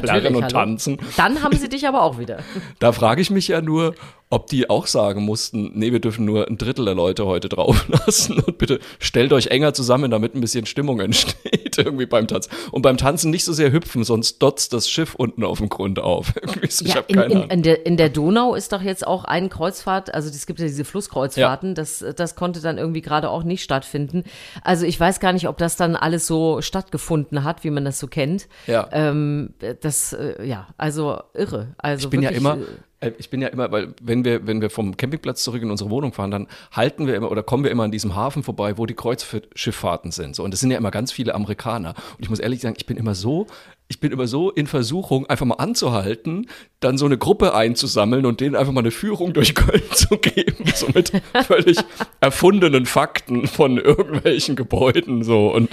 [0.00, 0.52] plärren und hallo.
[0.52, 0.98] tanzen.
[1.16, 2.38] Dann haben sie dich aber auch wieder.
[2.80, 3.94] Da frage ich mich ja nur,
[4.30, 7.86] ob die auch sagen mussten, nee, wir dürfen nur ein Drittel der Leute heute drauf
[7.88, 12.50] lassen und bitte stellt euch enger zusammen, damit ein bisschen Stimmung entsteht irgendwie beim Tanzen.
[12.70, 15.98] Und beim Tanzen nicht so sehr hüpfen, sonst dotzt das Schiff unten auf dem Grund
[15.98, 16.34] auf.
[16.60, 20.12] Ich Ja, in, in, in, der, in der Donau ist doch jetzt auch ein Kreuzfahrt,
[20.12, 24.24] also es gibt ja diese Flusskreuzfahrten, das, das konnte dann irgendwie gerade auch nicht stattfinden.
[24.62, 27.98] Also ich weiß gar nicht, ob das dann alles so stattgefunden hat, wie man das
[27.98, 28.48] so kennt.
[28.66, 28.88] Ja.
[28.92, 31.74] Ähm, das, äh, ja, also irre.
[31.78, 32.64] Also Ich bin ja wirklich, immer, äh,
[32.97, 35.90] äh, ich bin ja immer, weil wenn wir, wenn wir vom Campingplatz zurück in unsere
[35.90, 38.86] Wohnung fahren, dann halten wir immer oder kommen wir immer an diesem Hafen vorbei, wo
[38.86, 40.34] die Kreuzschifffahrten sind.
[40.34, 41.90] So, und es sind ja immer ganz viele Amerikaner.
[41.90, 43.46] Und ich muss ehrlich sagen, ich bin immer so,
[43.86, 46.48] ich bin immer so in Versuchung, einfach mal anzuhalten,
[46.80, 50.64] dann so eine Gruppe einzusammeln und denen einfach mal eine Führung durch Köln zu geben,
[50.74, 51.12] so mit
[51.46, 51.78] völlig
[52.20, 55.70] erfundenen Fakten von irgendwelchen Gebäuden so und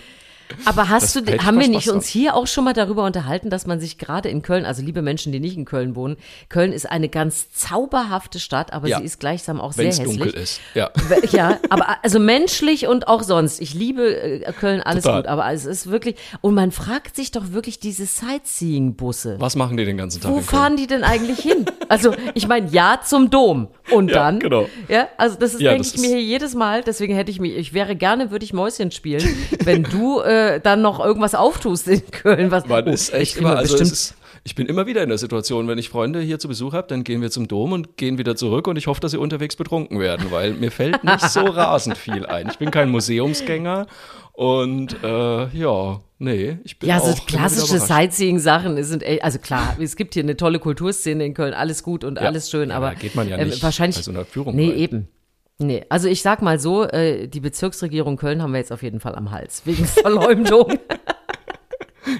[0.65, 3.65] Aber hast Das du, haben wir nicht uns hier auch schon mal darüber unterhalten, dass
[3.65, 6.17] man sich gerade in Köln, also liebe Menschen, die nicht in Köln wohnen,
[6.49, 8.99] Köln ist eine ganz zauberhafte Stadt, aber Ja.
[8.99, 10.17] sie ist gleichsam auch sehr wenn es hässlich.
[10.19, 10.59] dunkel ist.
[10.73, 10.91] Ja.
[11.31, 13.59] Ja, aber also menschlich und auch sonst.
[13.61, 15.21] Ich liebe äh, Köln, alles Total.
[15.21, 19.35] gut, aber es ist wirklich, und man fragt sich doch wirklich diese Sightseeing-Busse.
[19.39, 20.31] Was machen die den ganzen Tag?
[20.31, 21.65] Wo fahren die denn eigentlich hin?
[21.89, 23.67] Also, ich meine, ja zum Dom.
[23.91, 24.39] Und Ja, dann?
[24.39, 24.67] genau.
[24.87, 26.81] Ja, also das ist, Ja, denke ich mir hier jedes Mal.
[26.83, 29.23] Deswegen hätte ich mich, ich wäre gerne, würde ich Mäuschen spielen,
[29.63, 32.51] wenn du äh, dann noch irgendwas auftust in Köln.
[32.51, 35.67] Was, Man oh, ist echt immer, also ist, ich bin immer wieder in der Situation,
[35.67, 38.35] wenn ich Freunde hier zu Besuch habe, dann gehen wir zum Dom und gehen wieder
[38.35, 41.97] zurück und ich hoffe, dass sie unterwegs betrunken werden, weil mir fällt nicht so rasend
[41.97, 42.47] viel ein.
[42.49, 43.87] Ich bin kein Museumsgänger
[44.33, 47.79] und äh, ja, nee, ich bin Ja, auch so wieder klassische.
[47.79, 52.03] Sightseeing-Sachen sind echt, also klar, es gibt hier eine tolle Kulturszene in Köln, alles gut
[52.03, 52.27] und Ja.
[52.27, 54.69] alles schön, Ja, aber geht man ja ähm, nicht wahrscheinlich bei so einer Führung Nee,
[54.69, 54.77] rein.
[54.77, 55.07] eben.
[55.57, 58.99] Nee, also ich sag mal so, äh, die Bezirksregierung Köln haben wir jetzt auf jeden
[58.99, 60.79] Fall am Hals, wegen Verleumdung.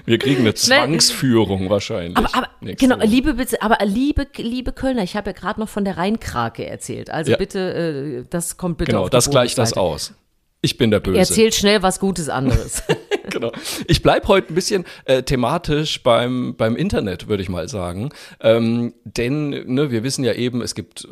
[0.04, 2.16] Wir kriegen eine Zwangsführung wahrscheinlich.
[2.16, 3.06] aber aber genau, Woche.
[3.06, 7.10] liebe, aber liebe, liebe Kölner, ich habe ja gerade noch von der Rheinkrake erzählt.
[7.10, 7.36] Also Ja.
[7.36, 10.14] bitte, äh, das kommt bitte Genau, auf das gleicht das aus.
[10.62, 11.18] Ich bin der Böse.
[11.18, 12.82] Erzählt schnell was Gutes anderes.
[13.30, 13.52] genau.
[13.86, 18.10] Ich bleibe heute ein bisschen äh, thematisch beim, beim Internet, würde ich mal sagen.
[18.40, 21.08] Ähm, denn ne, wir wissen ja eben, es gibt äh,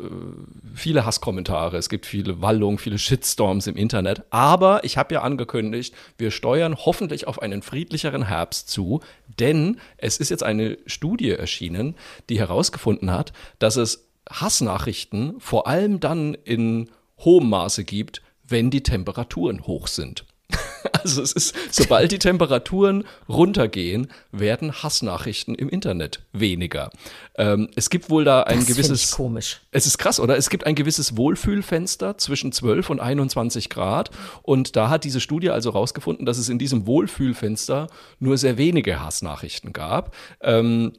[0.73, 4.23] viele Hasskommentare, es gibt viele Wallungen, viele Shitstorms im Internet.
[4.31, 9.01] Aber ich habe ja angekündigt, wir steuern hoffentlich auf einen friedlicheren Herbst zu,
[9.39, 11.95] denn es ist jetzt eine Studie erschienen,
[12.29, 18.83] die herausgefunden hat, dass es Hassnachrichten vor allem dann in hohem Maße gibt, wenn die
[18.83, 20.25] Temperaturen hoch sind.
[21.03, 26.89] Also es ist, sobald die Temperaturen runtergehen, werden Hassnachrichten im Internet weniger.
[27.37, 29.03] Ähm, es gibt wohl da ein Das gewisses.
[29.03, 29.61] ich komisch.
[29.71, 30.37] Es ist krass, oder?
[30.37, 34.09] Es gibt ein gewisses Wohlfühlfenster zwischen 12 und 21 Grad.
[34.41, 37.87] Und da hat diese Studie also rausgefunden, dass es in diesem Wohlfühlfenster
[38.19, 40.15] nur sehr wenige Hassnachrichten gab.
[40.41, 40.93] Ähm,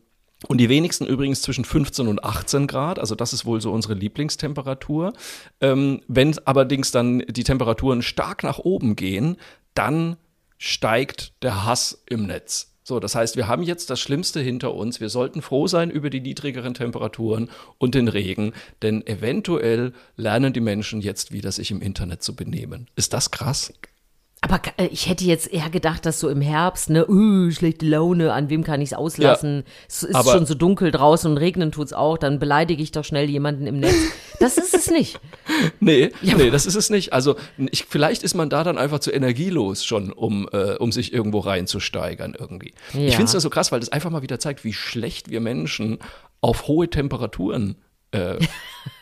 [0.48, 3.94] und die wenigsten übrigens zwischen 15 und 18 Grad, also das ist wohl so unsere
[3.94, 5.14] Lieblingstemperatur.
[5.60, 9.36] Ähm, wenn allerdings dann die Temperaturen stark nach oben gehen,
[9.74, 10.16] dann
[10.58, 12.72] steigt der Hass im Netz.
[12.82, 15.00] So, das heißt, wir haben jetzt das Schlimmste hinter uns.
[15.00, 20.60] Wir sollten froh sein über die niedrigeren Temperaturen und den Regen, denn eventuell lernen die
[20.60, 22.86] Menschen jetzt wieder, sich im Internet zu benehmen.
[22.94, 23.72] Ist das krass?
[24.42, 28.32] Aber äh, ich hätte jetzt eher gedacht, dass so im Herbst, ne, uh, schlechte Laune,
[28.32, 29.64] an wem kann ich es auslassen?
[29.88, 33.28] es ist schon so dunkel draußen und regnen tut's auch, dann beleidige ich doch schnell
[33.30, 33.96] jemanden im Netz.
[34.38, 35.20] Das ist es nicht.
[35.80, 37.12] Nee, nee, das ist es nicht.
[37.12, 41.12] Also ich, vielleicht ist man da dann einfach zu energielos schon, um, äh, um sich
[41.12, 42.74] irgendwo reinzusteigern irgendwie.
[42.92, 43.00] Ja.
[43.00, 45.40] Ich finde es ja so krass, weil das einfach mal wieder zeigt, wie schlecht wir
[45.40, 45.98] Menschen
[46.40, 47.76] auf hohe Temperaturen
[48.16, 48.38] äh,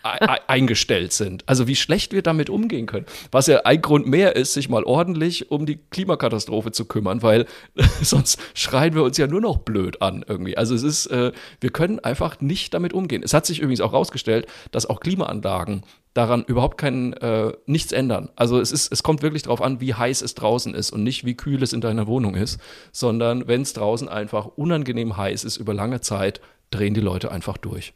[0.02, 1.42] ei- ei- eingestellt sind.
[1.48, 3.06] Also wie schlecht wir damit umgehen können.
[3.30, 7.46] Was ja ein Grund mehr ist, sich mal ordentlich um die Klimakatastrophe zu kümmern, weil
[8.02, 10.56] sonst schreien wir uns ja nur noch blöd an irgendwie.
[10.56, 13.22] Also es ist, äh, wir können einfach nicht damit umgehen.
[13.22, 15.82] Es hat sich übrigens auch herausgestellt, dass auch Klimaanlagen
[16.14, 18.28] daran überhaupt kein äh, nichts ändern.
[18.36, 21.24] Also es ist, es kommt wirklich darauf an, wie heiß es draußen ist und nicht
[21.24, 22.60] wie kühl es in deiner Wohnung ist,
[22.92, 27.56] sondern wenn es draußen einfach unangenehm heiß ist über lange Zeit, drehen die Leute einfach
[27.58, 27.94] durch.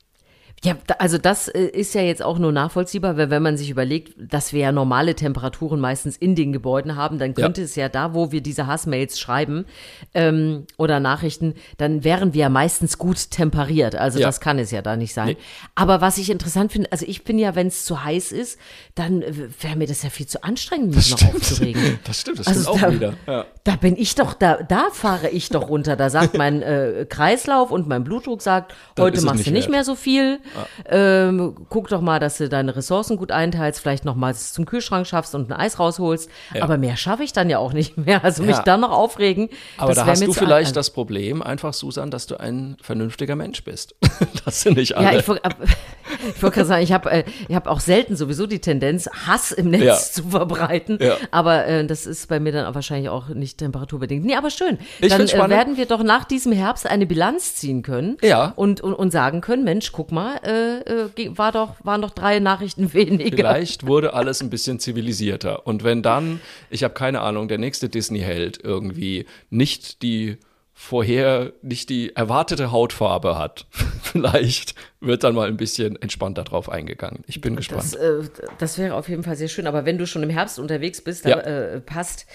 [0.65, 4.15] Ja, also das äh, ist ja jetzt auch nur nachvollziehbar, weil wenn man sich überlegt,
[4.19, 7.65] dass wir ja normale Temperaturen meistens in den Gebäuden haben, dann könnte Ja.
[7.65, 9.67] es ja da, wo wir diese Hassmails schreiben
[10.15, 13.95] ähm, oder Nachrichten, dann wären wir ja meistens gut temperiert.
[13.95, 14.27] Also Ja.
[14.27, 15.29] das kann es ja da nicht sein.
[15.29, 15.37] Nee.
[15.77, 18.59] Aber was ich interessant finde, also ich bin ja, wenn es zu heiß ist,
[18.97, 21.99] dann äh, wäre mir das ja viel zu anstrengend, mich noch aufzuregen.
[22.05, 23.15] Das stimmt, das Also stimmt auch da- wieder.
[23.29, 23.45] Ja.
[23.65, 25.95] Da bin ich doch, da, da fahre ich doch runter.
[25.95, 29.71] Da sagt mein äh, Kreislauf und mein Blutdruck sagt, Dann heute machst du nicht wert.
[29.71, 30.41] mehr so viel.
[30.89, 35.07] Ähm, guck doch mal, dass du deine Ressourcen gut einteilst, vielleicht noch mal zum Kühlschrank
[35.07, 36.31] schaffst und ein Eis rausholst.
[36.55, 36.63] Ja.
[36.63, 38.25] Aber mehr schaffe ich dann ja auch nicht mehr.
[38.25, 38.63] Also mich Ja.
[38.63, 39.49] dann noch aufregen.
[39.77, 43.65] Aber das da hast du vielleicht das Problem, einfach, Susan, dass du ein vernünftiger Mensch
[43.65, 43.95] bist.
[44.45, 45.13] das sind nicht alle.
[45.13, 45.43] Ja, ich wollte
[46.41, 49.83] gerade sagen, ich habe äh, ich hab auch selten sowieso die Tendenz, Hass im Netz
[49.85, 49.97] Ja.
[49.97, 50.99] zu verbreiten.
[51.31, 54.25] Aber äh, das ist bei mir dann wahrscheinlich auch nicht temperaturbedingt.
[54.25, 54.79] Nee, aber schön.
[55.01, 55.51] Ich dann spannend.
[55.51, 58.17] werden wir doch nach diesem Herbst eine Bilanz ziehen können.
[58.23, 58.53] Ja.
[58.57, 62.39] Und, und, und sagen können, Mensch, guck mal, äh, äh, war doch, waren doch drei
[62.39, 63.37] Nachrichten weniger.
[63.37, 65.67] Vielleicht wurde alles ein bisschen zivilisierter.
[65.67, 70.39] Und wenn dann, ich habe keine Ahnung, der nächste Disney-Held irgendwie nicht die
[70.73, 73.67] vorher, nicht die erwartete Hautfarbe hat,
[74.03, 77.23] vielleicht wird dann mal ein bisschen entspannter drauf eingegangen.
[77.29, 77.85] Ich bin gespannt.
[77.85, 78.23] Das, äh,
[78.59, 79.69] das wäre auf jeden Fall sehr schön.
[79.69, 81.39] Aber wenn du schon im Herbst unterwegs bist, dann Ja.
[81.41, 82.27] äh, passt,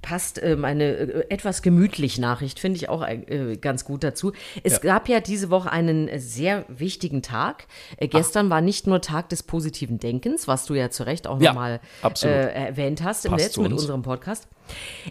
[0.00, 4.32] passt äh, meine etwas gemütlich Nachricht, finde ich auch äh, ganz gut dazu.
[4.62, 4.78] Es Ja.
[4.78, 7.66] gab ja diese Woche einen äh, sehr wichtigen Tag.
[7.98, 11.38] Äh, gestern war nicht nur Tag des positiven Denkens, was du ja zu Recht auch
[11.40, 11.80] Ja, nochmal
[12.22, 12.26] äh,
[12.66, 13.82] erwähnt hast im Passt Netz zu mit uns.
[13.82, 14.48] unserem Podcast.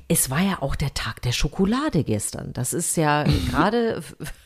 [0.09, 2.51] Es war ja auch der Tag der Schokolade gestern.
[2.51, 4.01] Das ist ja gerade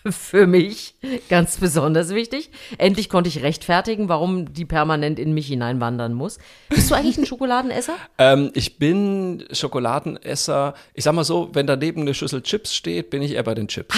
[0.09, 0.95] für mich
[1.29, 2.48] ganz besonders wichtig.
[2.77, 6.37] Endlich konnte ich rechtfertigen, warum die permanent in mich hineinwandern muss.
[6.69, 7.93] Bist du eigentlich ein Schokoladenesser?
[8.17, 10.73] Ähm, ich bin Schokoladenesser.
[10.93, 13.67] Ich sag mal so, wenn daneben eine Schüssel Chips steht, bin ich eher bei den
[13.67, 13.95] Chips.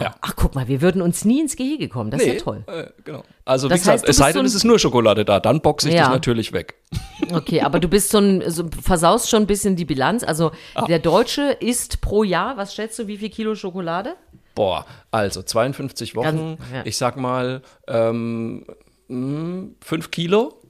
[0.00, 0.14] Ja.
[0.20, 2.10] Ach, guck mal, wir würden uns nie ins Gehege kommen.
[2.10, 2.64] Das ist ja toll.
[2.66, 3.24] Äh, genau.
[3.44, 5.24] Also, Das wie gesagt, heißt, du es sei so denn, ein- es ist nur Schokolade
[5.24, 6.04] da, dann boxe ich Ja.
[6.04, 6.74] dich natürlich weg.
[7.32, 10.24] Okay, aber du bist so ein, so, versaust schon ein bisschen die Bilanz.
[10.24, 10.84] Also Ah.
[10.86, 14.14] der Deutsche isst pro Jahr, was schätzt du, wie viel Kilo Schokolade?
[14.54, 16.24] Boah, also 52 Wochen,
[16.56, 16.82] Ganz- ja.
[16.84, 18.64] ich sag mal ähm,
[19.08, 20.60] 5 Kilo.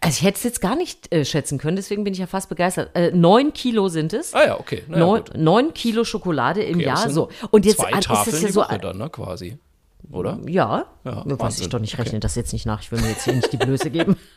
[0.00, 2.48] Also ich hätte es jetzt gar nicht äh, schätzen können, deswegen bin ich ja fast
[2.48, 2.90] begeistert.
[2.94, 4.34] Äh, neun Kilo sind es.
[4.34, 4.82] Ah ja, okay.
[4.88, 7.10] Na ja, neun, neun Kilo Schokolade im Okay, das Jahr.
[7.10, 7.28] So.
[7.50, 8.60] Und jetzt zwei Tafeln ist es ja so.
[8.62, 9.58] Woche dann, ne, quasi.
[10.10, 10.40] Oder?
[10.46, 11.62] Ja, Ja, ja weiß Wahnsinn.
[11.64, 12.82] ich doch nicht, rechne das jetzt nicht nach.
[12.82, 14.16] Ich will mir jetzt hier nicht die Blöße geben.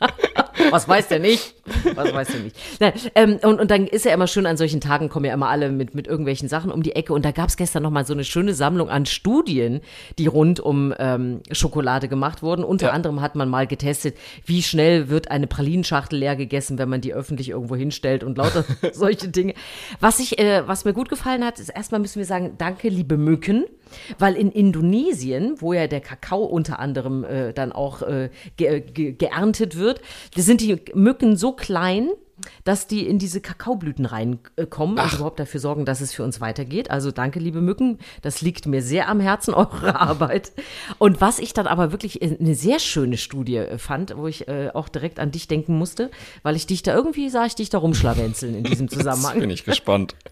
[0.72, 1.54] Was weiß der nicht?
[1.94, 2.56] Was weiß der nicht?
[2.80, 5.48] Nein, ähm, und, und dann ist ja immer schön, an solchen Tagen kommen ja immer
[5.48, 7.12] alle mit, mit irgendwelchen Sachen um die Ecke.
[7.12, 9.80] Und da gab es gestern noch mal so eine schöne Sammlung an Studien,
[10.18, 12.64] die rund um ähm, Schokolade gemacht wurden.
[12.64, 12.92] Unter Ja.
[12.92, 17.14] anderem hat man mal getestet, wie schnell wird eine Pralinschachtel leer gegessen, wenn man die
[17.14, 19.54] öffentlich irgendwo hinstellt und lauter solche Dinge.
[20.00, 23.16] Was, ich, äh, was mir gut gefallen hat, ist erstmal müssen wir sagen, danke, liebe
[23.16, 23.64] Mücken.
[24.18, 29.12] Weil in Indonesien, wo ja der Kakao unter anderem äh, dann auch äh, ge ge
[29.12, 30.00] geerntet wird,
[30.36, 32.10] sind die Mücken so klein,
[32.64, 36.90] dass die in diese Kakaoblüten reinkommen und überhaupt dafür sorgen, dass es für uns weitergeht.
[36.90, 37.98] Also danke, liebe Mücken.
[38.22, 40.52] Das liegt mir sehr am Herzen, eure Arbeit.
[40.98, 44.70] Und was ich dann aber wirklich eine sehr schöne Studie äh, fand, wo ich äh,
[44.72, 46.10] auch direkt an dich denken musste,
[46.42, 49.40] weil ich dich da irgendwie sah ich dich da rumschlawenzeln in diesem Jetzt Zusammenhang.
[49.40, 50.14] bin ich gespannt.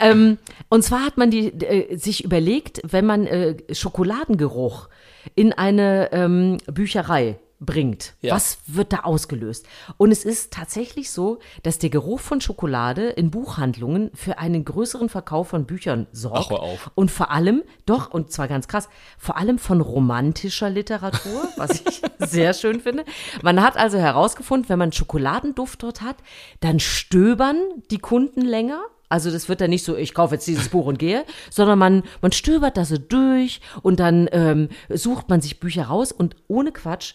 [0.00, 4.88] Ähm, und zwar hat man die, äh, sich überlegt, wenn man äh, Schokoladengeruch
[5.34, 8.34] in eine ähm, Bücherei bringt, Ja.
[8.34, 9.66] was wird da ausgelöst?
[9.96, 15.08] Und es ist tatsächlich so, dass der Geruch von Schokolade in Buchhandlungen für einen größeren
[15.08, 16.50] Verkauf von Büchern sorgt.
[16.52, 16.90] Ach, auf.
[16.94, 18.88] Und vor allem, doch, und zwar ganz krass,
[19.18, 23.04] vor allem von romantischer Literatur, was ich sehr schön finde.
[23.42, 26.16] Man hat also herausgefunden, wenn man Schokoladenduft dort hat,
[26.60, 27.56] dann stöbern
[27.90, 28.82] die Kunden länger.
[29.08, 32.02] Also das wird dann nicht so, ich kaufe jetzt dieses Buch und gehe, sondern man,
[32.20, 36.72] man stöbert da so durch und dann ähm, sucht man sich Bücher raus und ohne
[36.72, 37.14] Quatsch,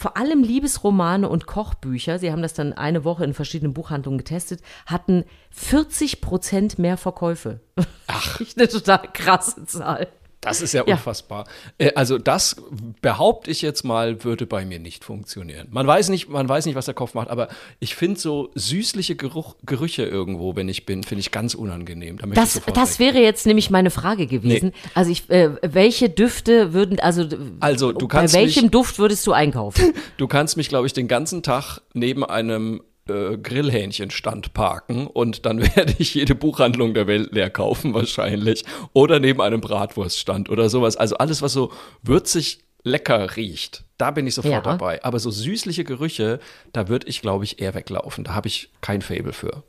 [0.00, 4.62] vor allem Liebesromane und Kochbücher, sie haben das dann eine Woche in verschiedenen Buchhandlungen getestet,
[4.86, 7.60] hatten 40 Prozent mehr Verkäufe.
[8.06, 8.40] Ach.
[8.56, 10.08] eine total krasse Zahl.
[10.40, 10.94] Das ist ja, ja.
[10.94, 11.46] unfassbar.
[11.76, 12.56] Äh, also das
[13.02, 15.68] behaupte ich jetzt mal, würde bei mir nicht funktionieren.
[15.70, 17.48] Man weiß nicht, man weiß nicht, was der Kopf macht, aber
[17.78, 22.16] ich finde so süßliche Geruch, Gerüche irgendwo, wenn ich bin, finde ich ganz unangenehm.
[22.16, 24.68] Da das das wäre jetzt nämlich meine Frage gewesen.
[24.68, 24.90] Nee.
[24.94, 27.28] Also ich, äh, welche Düfte würden, also,
[27.60, 29.92] also du kannst bei welchem mich, Duft würdest du einkaufen?
[30.16, 35.60] du kannst mich, glaube ich, den ganzen Tag neben einem äh, Grillhähnchenstand parken und dann
[35.76, 38.64] werde ich jede Buchhandlung der Welt leer kaufen wahrscheinlich.
[38.92, 40.96] Oder neben einem Bratwurststand oder sowas.
[40.96, 44.60] Also alles, was so würzig lecker riecht, da bin ich sofort ja.
[44.60, 45.02] dabei.
[45.04, 46.40] Aber so süßliche Gerüche,
[46.72, 48.24] da würde ich, glaube ich, eher weglaufen.
[48.24, 49.62] Da habe ich kein Fable für.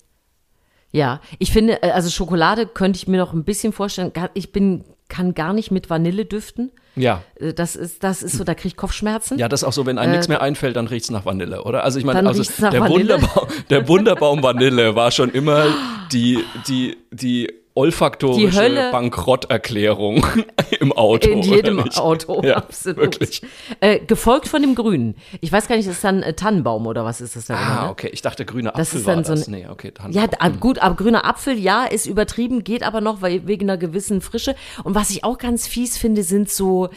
[0.92, 4.12] Ja, ich finde, äh, also Schokolade könnte ich mir noch ein bisschen vorstellen.
[4.34, 6.72] Ich bin, kann gar nicht mit Vanille düften.
[6.96, 7.22] Ja.
[7.36, 9.38] Äh, das ist, das ist so, da kriege ich Kopfschmerzen.
[9.38, 11.26] Ja, das ist auch so, wenn einem äh, nichts mehr einfällt, dann riecht es nach
[11.26, 11.84] Vanille, oder?
[11.84, 15.66] Also ich meine, also der, Wunderbaum, der Wunderbaum Vanille war schon immer
[16.12, 20.26] die, die, die olfaktorische Bankrotterklärung
[20.80, 21.30] im Auto.
[21.30, 22.98] In jedem Auto, ja, absolut.
[22.98, 23.42] Wirklich.
[23.80, 25.16] Äh, gefolgt von dem Grünen.
[25.40, 27.56] Ich weiß gar nicht, ist das dann äh, Tannenbaum oder was ist das da?
[27.56, 27.90] Ah, ne?
[27.92, 28.10] okay.
[28.12, 29.48] Ich dachte, grüner Apfel das ist dann so das.
[29.48, 30.28] nee, okay, Ja,
[30.60, 34.56] gut, aber grüner Apfel, ja, ist übertrieben, geht aber noch weil, wegen einer gewissen Frische.
[34.84, 36.90] Und was ich auch ganz fies finde, sind so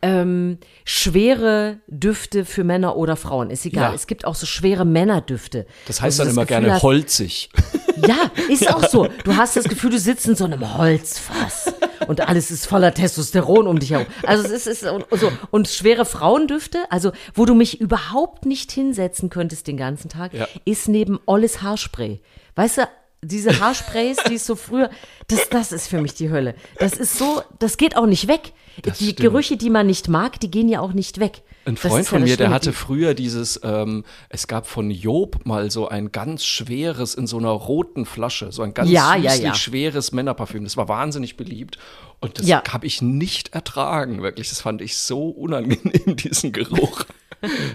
[0.00, 3.50] ähm, schwere Düfte für Männer oder Frauen.
[3.50, 3.90] Ist egal.
[3.90, 3.94] Ja.
[3.94, 5.66] Es gibt auch so schwere Männerdüfte.
[5.86, 7.50] Das heißt also dann immer Gefühl gerne hast, holzig.
[7.96, 8.74] Ja, ist ja.
[8.74, 9.08] auch so.
[9.24, 11.72] Du hast das Gefühl, du sitzt in so einem Holzfass
[12.06, 14.06] und alles ist voller Testosteron um dich herum.
[14.24, 18.72] Also es ist, ist und, so und schwere Frauendüfte, also wo du mich überhaupt nicht
[18.72, 20.46] hinsetzen könntest den ganzen Tag, ja.
[20.64, 22.20] ist neben Olles Haarspray.
[22.54, 22.88] Weißt du,
[23.22, 24.90] diese Haarsprays, die ist so früher,
[25.28, 26.54] das, das ist für mich die Hölle.
[26.78, 28.52] Das ist so, das geht auch nicht weg.
[28.82, 29.20] Das die stimmt.
[29.20, 31.42] Gerüche, die man nicht mag, die gehen ja auch nicht weg.
[31.64, 35.70] Ein Freund von ja mir, der hatte früher dieses, ähm, es gab von Job mal
[35.70, 39.54] so ein ganz schweres in so einer roten Flasche, so ein ganz ja, süßlich ja,
[39.54, 40.64] schweres Männerparfüm.
[40.64, 41.78] Das war wahnsinnig beliebt
[42.20, 44.48] und das habe ich nicht ertragen, wirklich.
[44.48, 47.04] Das fand ich so unangenehm, diesen Geruch.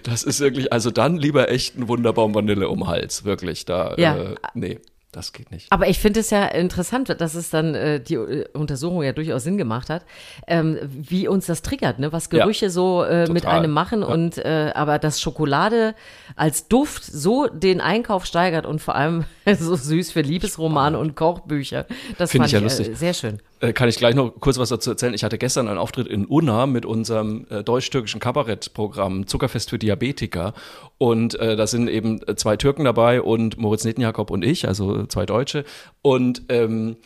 [0.03, 3.65] Das ist wirklich, also dann lieber echt ein Wunderbaum Vanille um Hals, wirklich.
[3.65, 4.15] Da, ja.
[4.15, 4.79] äh, nee.
[5.17, 5.71] Das geht nicht.
[5.71, 9.45] Aber ich finde es ja interessant, dass es dann äh, die äh, Untersuchung ja durchaus
[9.45, 10.03] Sinn gemacht hat,
[10.45, 12.13] ähm, wie uns das triggert, ne?
[12.13, 14.07] was Gerüche ja, so äh, mit einem machen ja.
[14.09, 15.95] und äh, aber dass Schokolade
[16.35, 19.25] als Duft so den Einkauf steigert und vor allem
[19.59, 21.87] so süß für Liebesromane und Kochbücher.
[22.19, 22.89] Das Find fand ich, ja ich lustig.
[22.89, 23.41] Äh, sehr schön.
[23.59, 25.13] Äh, kann ich gleich noch kurz was dazu erzählen.
[25.13, 30.53] Ich hatte gestern einen Auftritt in Unna mit unserem äh, deutsch-türkischen Kabarettprogramm Zuckerfest für Diabetiker.
[30.97, 35.25] Und äh, da sind eben zwei Türken dabei und Moritz Netenjakob und ich, also zwei
[35.25, 35.65] Deutsche.
[36.01, 36.97] Und ähm,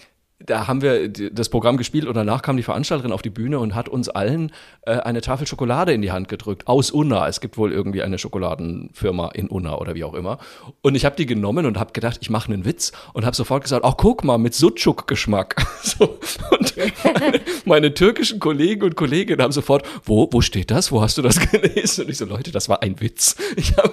[0.45, 3.75] da haben wir das Programm gespielt und danach kam die Veranstalterin auf die Bühne und
[3.75, 4.51] hat uns allen
[4.83, 6.67] äh, eine Tafel Schokolade in die Hand gedrückt.
[6.67, 7.27] Aus Unna.
[7.27, 10.39] Es gibt wohl irgendwie eine Schokoladenfirma in Unna oder wie auch immer.
[10.81, 13.63] Und ich habe die genommen und habe gedacht, ich mache einen Witz und habe sofort
[13.63, 15.55] gesagt, ach guck mal, mit Sucuk-Geschmack.
[15.81, 16.19] So.
[16.51, 20.91] Und meine, meine, türkischen Kollegen und Kolleginnen haben sofort, wo, wo steht das?
[20.91, 22.05] Wo hast du das gelesen?
[22.05, 23.35] Und ich so, Leute, das war ein Witz.
[23.77, 23.91] Hab,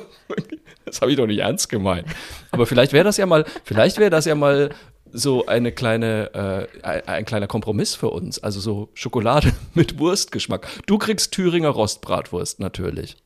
[0.84, 2.06] das habe ich doch nicht ernst gemeint.
[2.50, 4.70] Aber vielleicht wäre das ja mal, vielleicht wäre das ja mal
[5.12, 8.42] so eine kleine, äh, ein kleiner Kompromiss für uns.
[8.42, 10.66] Also so Schokolade mit Wurstgeschmack.
[10.86, 13.16] Du kriegst Thüringer Rostbratwurst natürlich.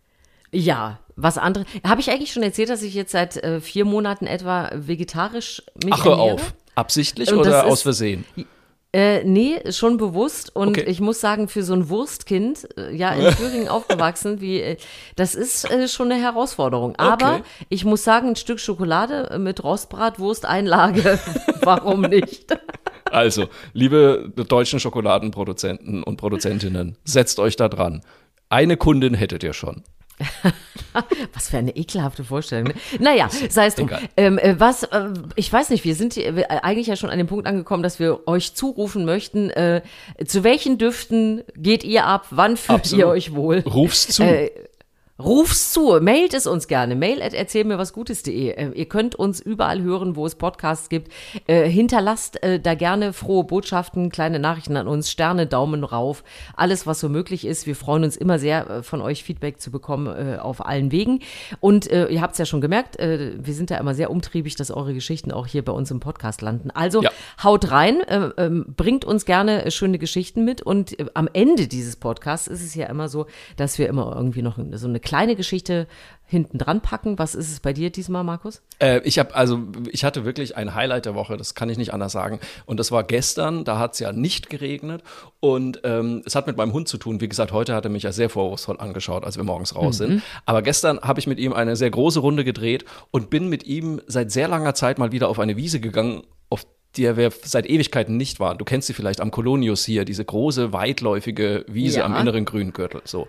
[0.51, 1.65] Ja, was andere.
[1.87, 5.95] Habe ich eigentlich schon erzählt, dass ich jetzt seit äh, vier Monaten etwa vegetarisch mich
[5.95, 6.35] Ach, hör ernähre?
[6.35, 6.55] auf.
[6.75, 8.25] Absichtlich Und oder aus Versehen?
[8.95, 10.55] Äh, nee, schon bewusst.
[10.55, 10.85] Und okay.
[10.87, 14.77] ich muss sagen, für so ein Wurstkind, äh, ja, in Thüringen aufgewachsen, wie, äh,
[15.17, 16.97] das ist äh, schon eine Herausforderung.
[16.97, 17.43] Aber okay.
[17.71, 21.19] ich muss sagen, ein Stück Schokolade mit Rostbratwursteinlage,
[21.63, 22.57] warum nicht?
[23.11, 28.01] Also, liebe deutschen Schokoladenproduzenten und Produzentinnen, setzt euch da dran.
[28.49, 29.83] Eine Kundin hättet ihr schon.
[31.35, 32.69] was für eine ekelhafte Vorstellung.
[32.69, 32.75] Ne?
[32.99, 33.91] Naja, sei es drum.
[34.17, 37.19] Ähm, äh, was, äh, ich weiß nicht, wir sind hier, äh, eigentlich ja schon an
[37.19, 39.83] dem Punkt angekommen, dass wir euch zurufen möchten, äh,
[40.25, 43.05] zu welchen Düften geht ihr ab, wann fühlt Absolut.
[43.05, 43.61] ihr euch wohl?
[43.61, 44.23] Ruf's zu.
[44.23, 44.51] Äh,
[45.25, 46.97] Ruf's zu, mailt es uns gerne.
[46.97, 48.51] Mail at erzähl mir was Gutes.de.
[48.51, 51.13] Äh, ihr könnt uns überall hören, wo es Podcasts gibt.
[51.47, 56.25] Äh, hinterlasst äh, da gerne frohe Botschaften, kleine Nachrichten an uns, Sterne, Daumen rauf,
[56.57, 57.67] alles, was so möglich ist.
[57.67, 61.21] Wir freuen uns immer sehr, von euch Feedback zu bekommen auf allen Wegen.
[61.61, 64.95] Und ihr habt es ja schon gemerkt, wir sind ja immer sehr umtriebig, dass eure
[64.95, 66.71] Geschichten auch hier bei uns im Podcast landen.
[66.71, 67.11] Also ja.
[67.43, 70.63] haut rein, ähm, bringt uns gerne schöne Geschichten mit.
[70.63, 74.59] Und am Ende dieses Podcasts ist es ja immer so, dass wir immer irgendwie noch
[74.73, 75.89] so eine kleine kleine Geschichte
[76.25, 77.19] hinten dran packen.
[77.19, 78.63] Was ist es bei dir diesmal, Markus?
[78.79, 81.93] Äh, ich habe also, ich hatte wirklich ein Highlight der Woche, das kann ich nicht
[81.93, 82.41] anders sagen.
[82.65, 85.03] Und das war gestern, da hat es ja nicht geregnet.
[85.41, 87.21] Und ähm, es hat mit meinem Hund zu tun.
[87.21, 90.05] Wie gesagt, heute hat er mich ja sehr vorwurfsvoll angeschaut, als wir morgens raus mhm.
[90.05, 90.23] sind.
[90.47, 94.01] Aber gestern habe ich mit ihm eine sehr große Runde gedreht und bin mit ihm
[94.07, 96.23] seit sehr langer Zeit mal wieder auf eine Wiese gegangen,
[96.97, 98.59] die wir seit Ewigkeiten nicht waren.
[98.59, 102.05] Du kennst sie vielleicht am Kolonius hier, diese große, weitläufige Wiese ja.
[102.05, 103.01] am inneren Grüngürtel.
[103.05, 103.27] So.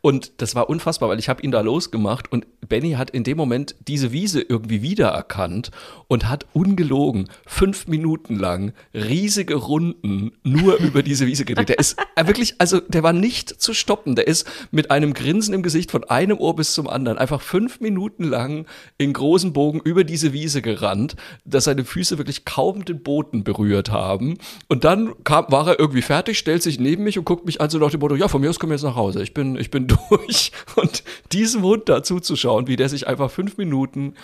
[0.00, 3.36] Und das war unfassbar, weil ich habe ihn da losgemacht und Benny hat in dem
[3.36, 5.70] Moment diese Wiese irgendwie wiedererkannt
[6.08, 11.68] und hat ungelogen fünf Minuten lang riesige Runden nur über diese Wiese gedreht.
[11.68, 14.16] Der ist äh, wirklich, also der war nicht zu stoppen.
[14.16, 17.80] Der ist mit einem Grinsen im Gesicht von einem Ohr bis zum anderen einfach fünf
[17.80, 18.66] Minuten lang
[18.96, 23.90] in großen Bogen über diese Wiese gerannt, dass seine Füße wirklich kaum den Boden berührt
[23.90, 24.38] haben.
[24.68, 27.70] Und dann kam, war er irgendwie fertig, stellt sich neben mich und guckt mich an
[27.70, 29.22] so nach dem Motto, ja, von mir aus kommen wir jetzt nach Hause.
[29.22, 30.52] Ich bin, ich bin durch.
[30.76, 34.14] Und diesem Hund da zuzuschauen, wie der sich einfach fünf Minuten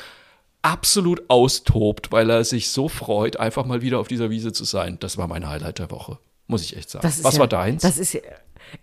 [0.63, 4.99] absolut austobt, weil er sich so freut, einfach mal wieder auf dieser Wiese zu sein.
[5.01, 6.19] Das war mein Highlight der Woche.
[6.47, 7.05] Muss ich echt sagen.
[7.05, 7.83] Was ja, war deins?
[7.83, 8.19] Das ist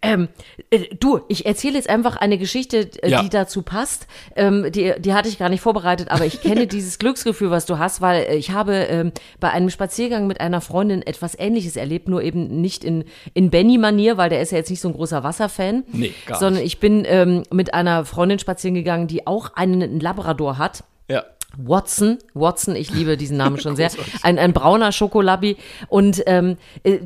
[0.01, 0.29] ähm,
[0.69, 3.21] äh, du, ich erzähle jetzt einfach eine Geschichte, äh, ja.
[3.21, 4.07] die dazu passt.
[4.36, 7.77] Ähm, die, die hatte ich gar nicht vorbereitet, aber ich kenne dieses Glücksgefühl, was du
[7.79, 12.07] hast, weil äh, ich habe ähm, bei einem Spaziergang mit einer Freundin etwas Ähnliches erlebt,
[12.07, 15.23] nur eben nicht in, in Benny-Manier, weil der ist ja jetzt nicht so ein großer
[15.23, 15.83] Wasserfan.
[15.91, 16.73] Nee, gar Sondern nicht.
[16.73, 20.83] ich bin ähm, mit einer Freundin spazieren gegangen, die auch einen Labrador hat.
[21.09, 21.23] Ja.
[21.57, 23.91] Watson, Watson, ich liebe diesen Namen schon sehr,
[24.21, 26.99] ein, ein brauner Schokolabi und ähm, äh,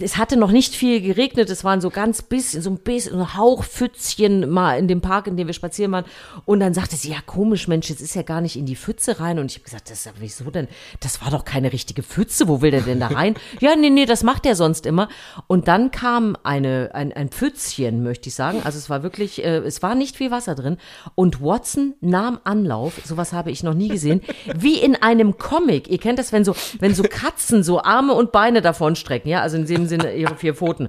[0.00, 3.36] es hatte noch nicht viel geregnet, es waren so ganz bisschen, so ein bisschen, ein
[3.36, 6.04] Hauchpfützchen mal in dem Park, in dem wir spazieren waren.
[6.44, 9.20] Und dann sagte sie, ja komisch Mensch, jetzt ist ja gar nicht in die Pfütze
[9.20, 9.38] rein.
[9.38, 10.68] Und ich habe gesagt, das, wieso denn,
[11.00, 13.34] das war doch keine richtige Pfütze, wo will der denn da rein?
[13.60, 15.08] ja, nee, nee, das macht er sonst immer.
[15.46, 19.58] Und dann kam eine, ein, ein Pfützchen, möchte ich sagen, also es war wirklich, äh,
[19.58, 20.76] es war nicht viel Wasser drin.
[21.14, 23.95] Und Watson nahm Anlauf, sowas habe ich noch nie gesehen,
[24.54, 25.88] wie in einem Comic.
[25.88, 29.40] Ihr kennt das, wenn so, wenn so Katzen so Arme und Beine davon strecken, ja,
[29.40, 30.88] also in dem Sinne ihre vier Pfoten.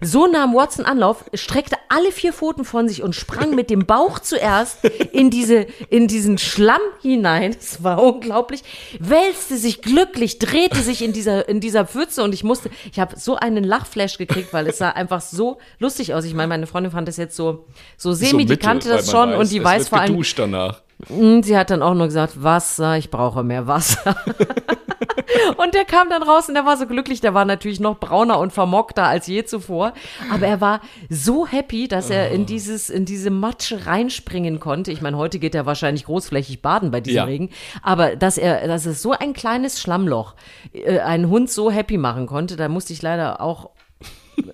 [0.00, 4.18] So nahm Watson Anlauf, streckte alle vier Pfoten von sich und sprang mit dem Bauch
[4.18, 7.54] zuerst in diese, in diesen Schlamm hinein.
[7.58, 8.62] Das war unglaublich.
[8.98, 13.18] Wälzte sich glücklich, drehte sich in dieser, in dieser Pfütze und ich musste, ich habe
[13.18, 16.24] so einen Lachflash gekriegt, weil es sah einfach so lustig aus.
[16.24, 19.30] Ich meine, meine Freundin fand das jetzt so, so semi, so die kannte das schon
[19.30, 20.22] weiß, und die weiß vor allem.
[20.36, 20.82] danach.
[21.06, 24.16] Sie hat dann auch nur gesagt, Wasser, ich brauche mehr Wasser.
[25.56, 28.40] und der kam dann raus und der war so glücklich, der war natürlich noch brauner
[28.40, 29.92] und vermockter als je zuvor.
[30.32, 34.90] Aber er war so happy, dass er in dieses, in diese Matsche reinspringen konnte.
[34.90, 37.24] Ich meine, heute geht er wahrscheinlich großflächig baden bei diesem ja.
[37.24, 37.50] Regen.
[37.82, 40.34] Aber dass er, dass es so ein kleines Schlammloch
[40.72, 43.70] äh, einen Hund so happy machen konnte, da musste ich leider auch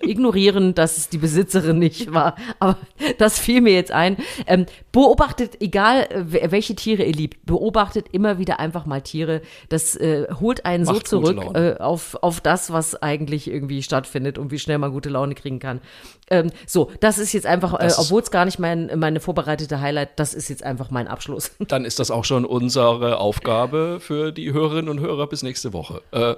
[0.01, 2.35] ignorieren, dass es die Besitzerin nicht war.
[2.59, 2.77] Aber
[3.17, 4.17] das fiel mir jetzt ein.
[4.47, 9.41] Ähm, beobachtet, egal welche Tiere ihr liebt, beobachtet immer wieder einfach mal Tiere.
[9.69, 14.37] Das äh, holt einen Macht so zurück äh, auf, auf das, was eigentlich irgendwie stattfindet
[14.37, 15.81] und wie schnell man gute Laune kriegen kann.
[16.29, 20.19] Ähm, so, das ist jetzt einfach, äh, obwohl es gar nicht mein, meine vorbereitete Highlight,
[20.19, 21.51] das ist jetzt einfach mein Abschluss.
[21.67, 26.01] Dann ist das auch schon unsere Aufgabe für die Hörerinnen und Hörer bis nächste Woche.
[26.11, 26.35] Äh,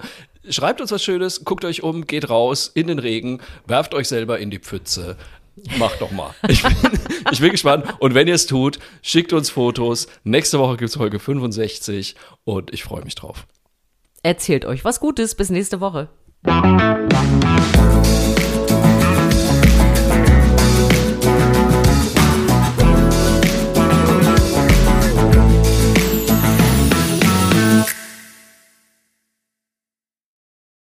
[0.49, 4.39] schreibt uns was Schönes, guckt euch um, geht raus in den Regen, werft euch selber
[4.39, 5.15] in die Pfütze.
[5.79, 6.35] Macht doch mal.
[6.47, 6.73] Ich bin,
[7.31, 7.85] ich bin gespannt.
[7.99, 10.07] Und wenn ihr es tut, schickt uns Fotos.
[10.23, 13.47] Nächste Woche gibt es Folge 65 und ich freue mich drauf.
[14.21, 15.33] Erzählt euch was Gutes.
[15.35, 16.09] Bis nächste Woche.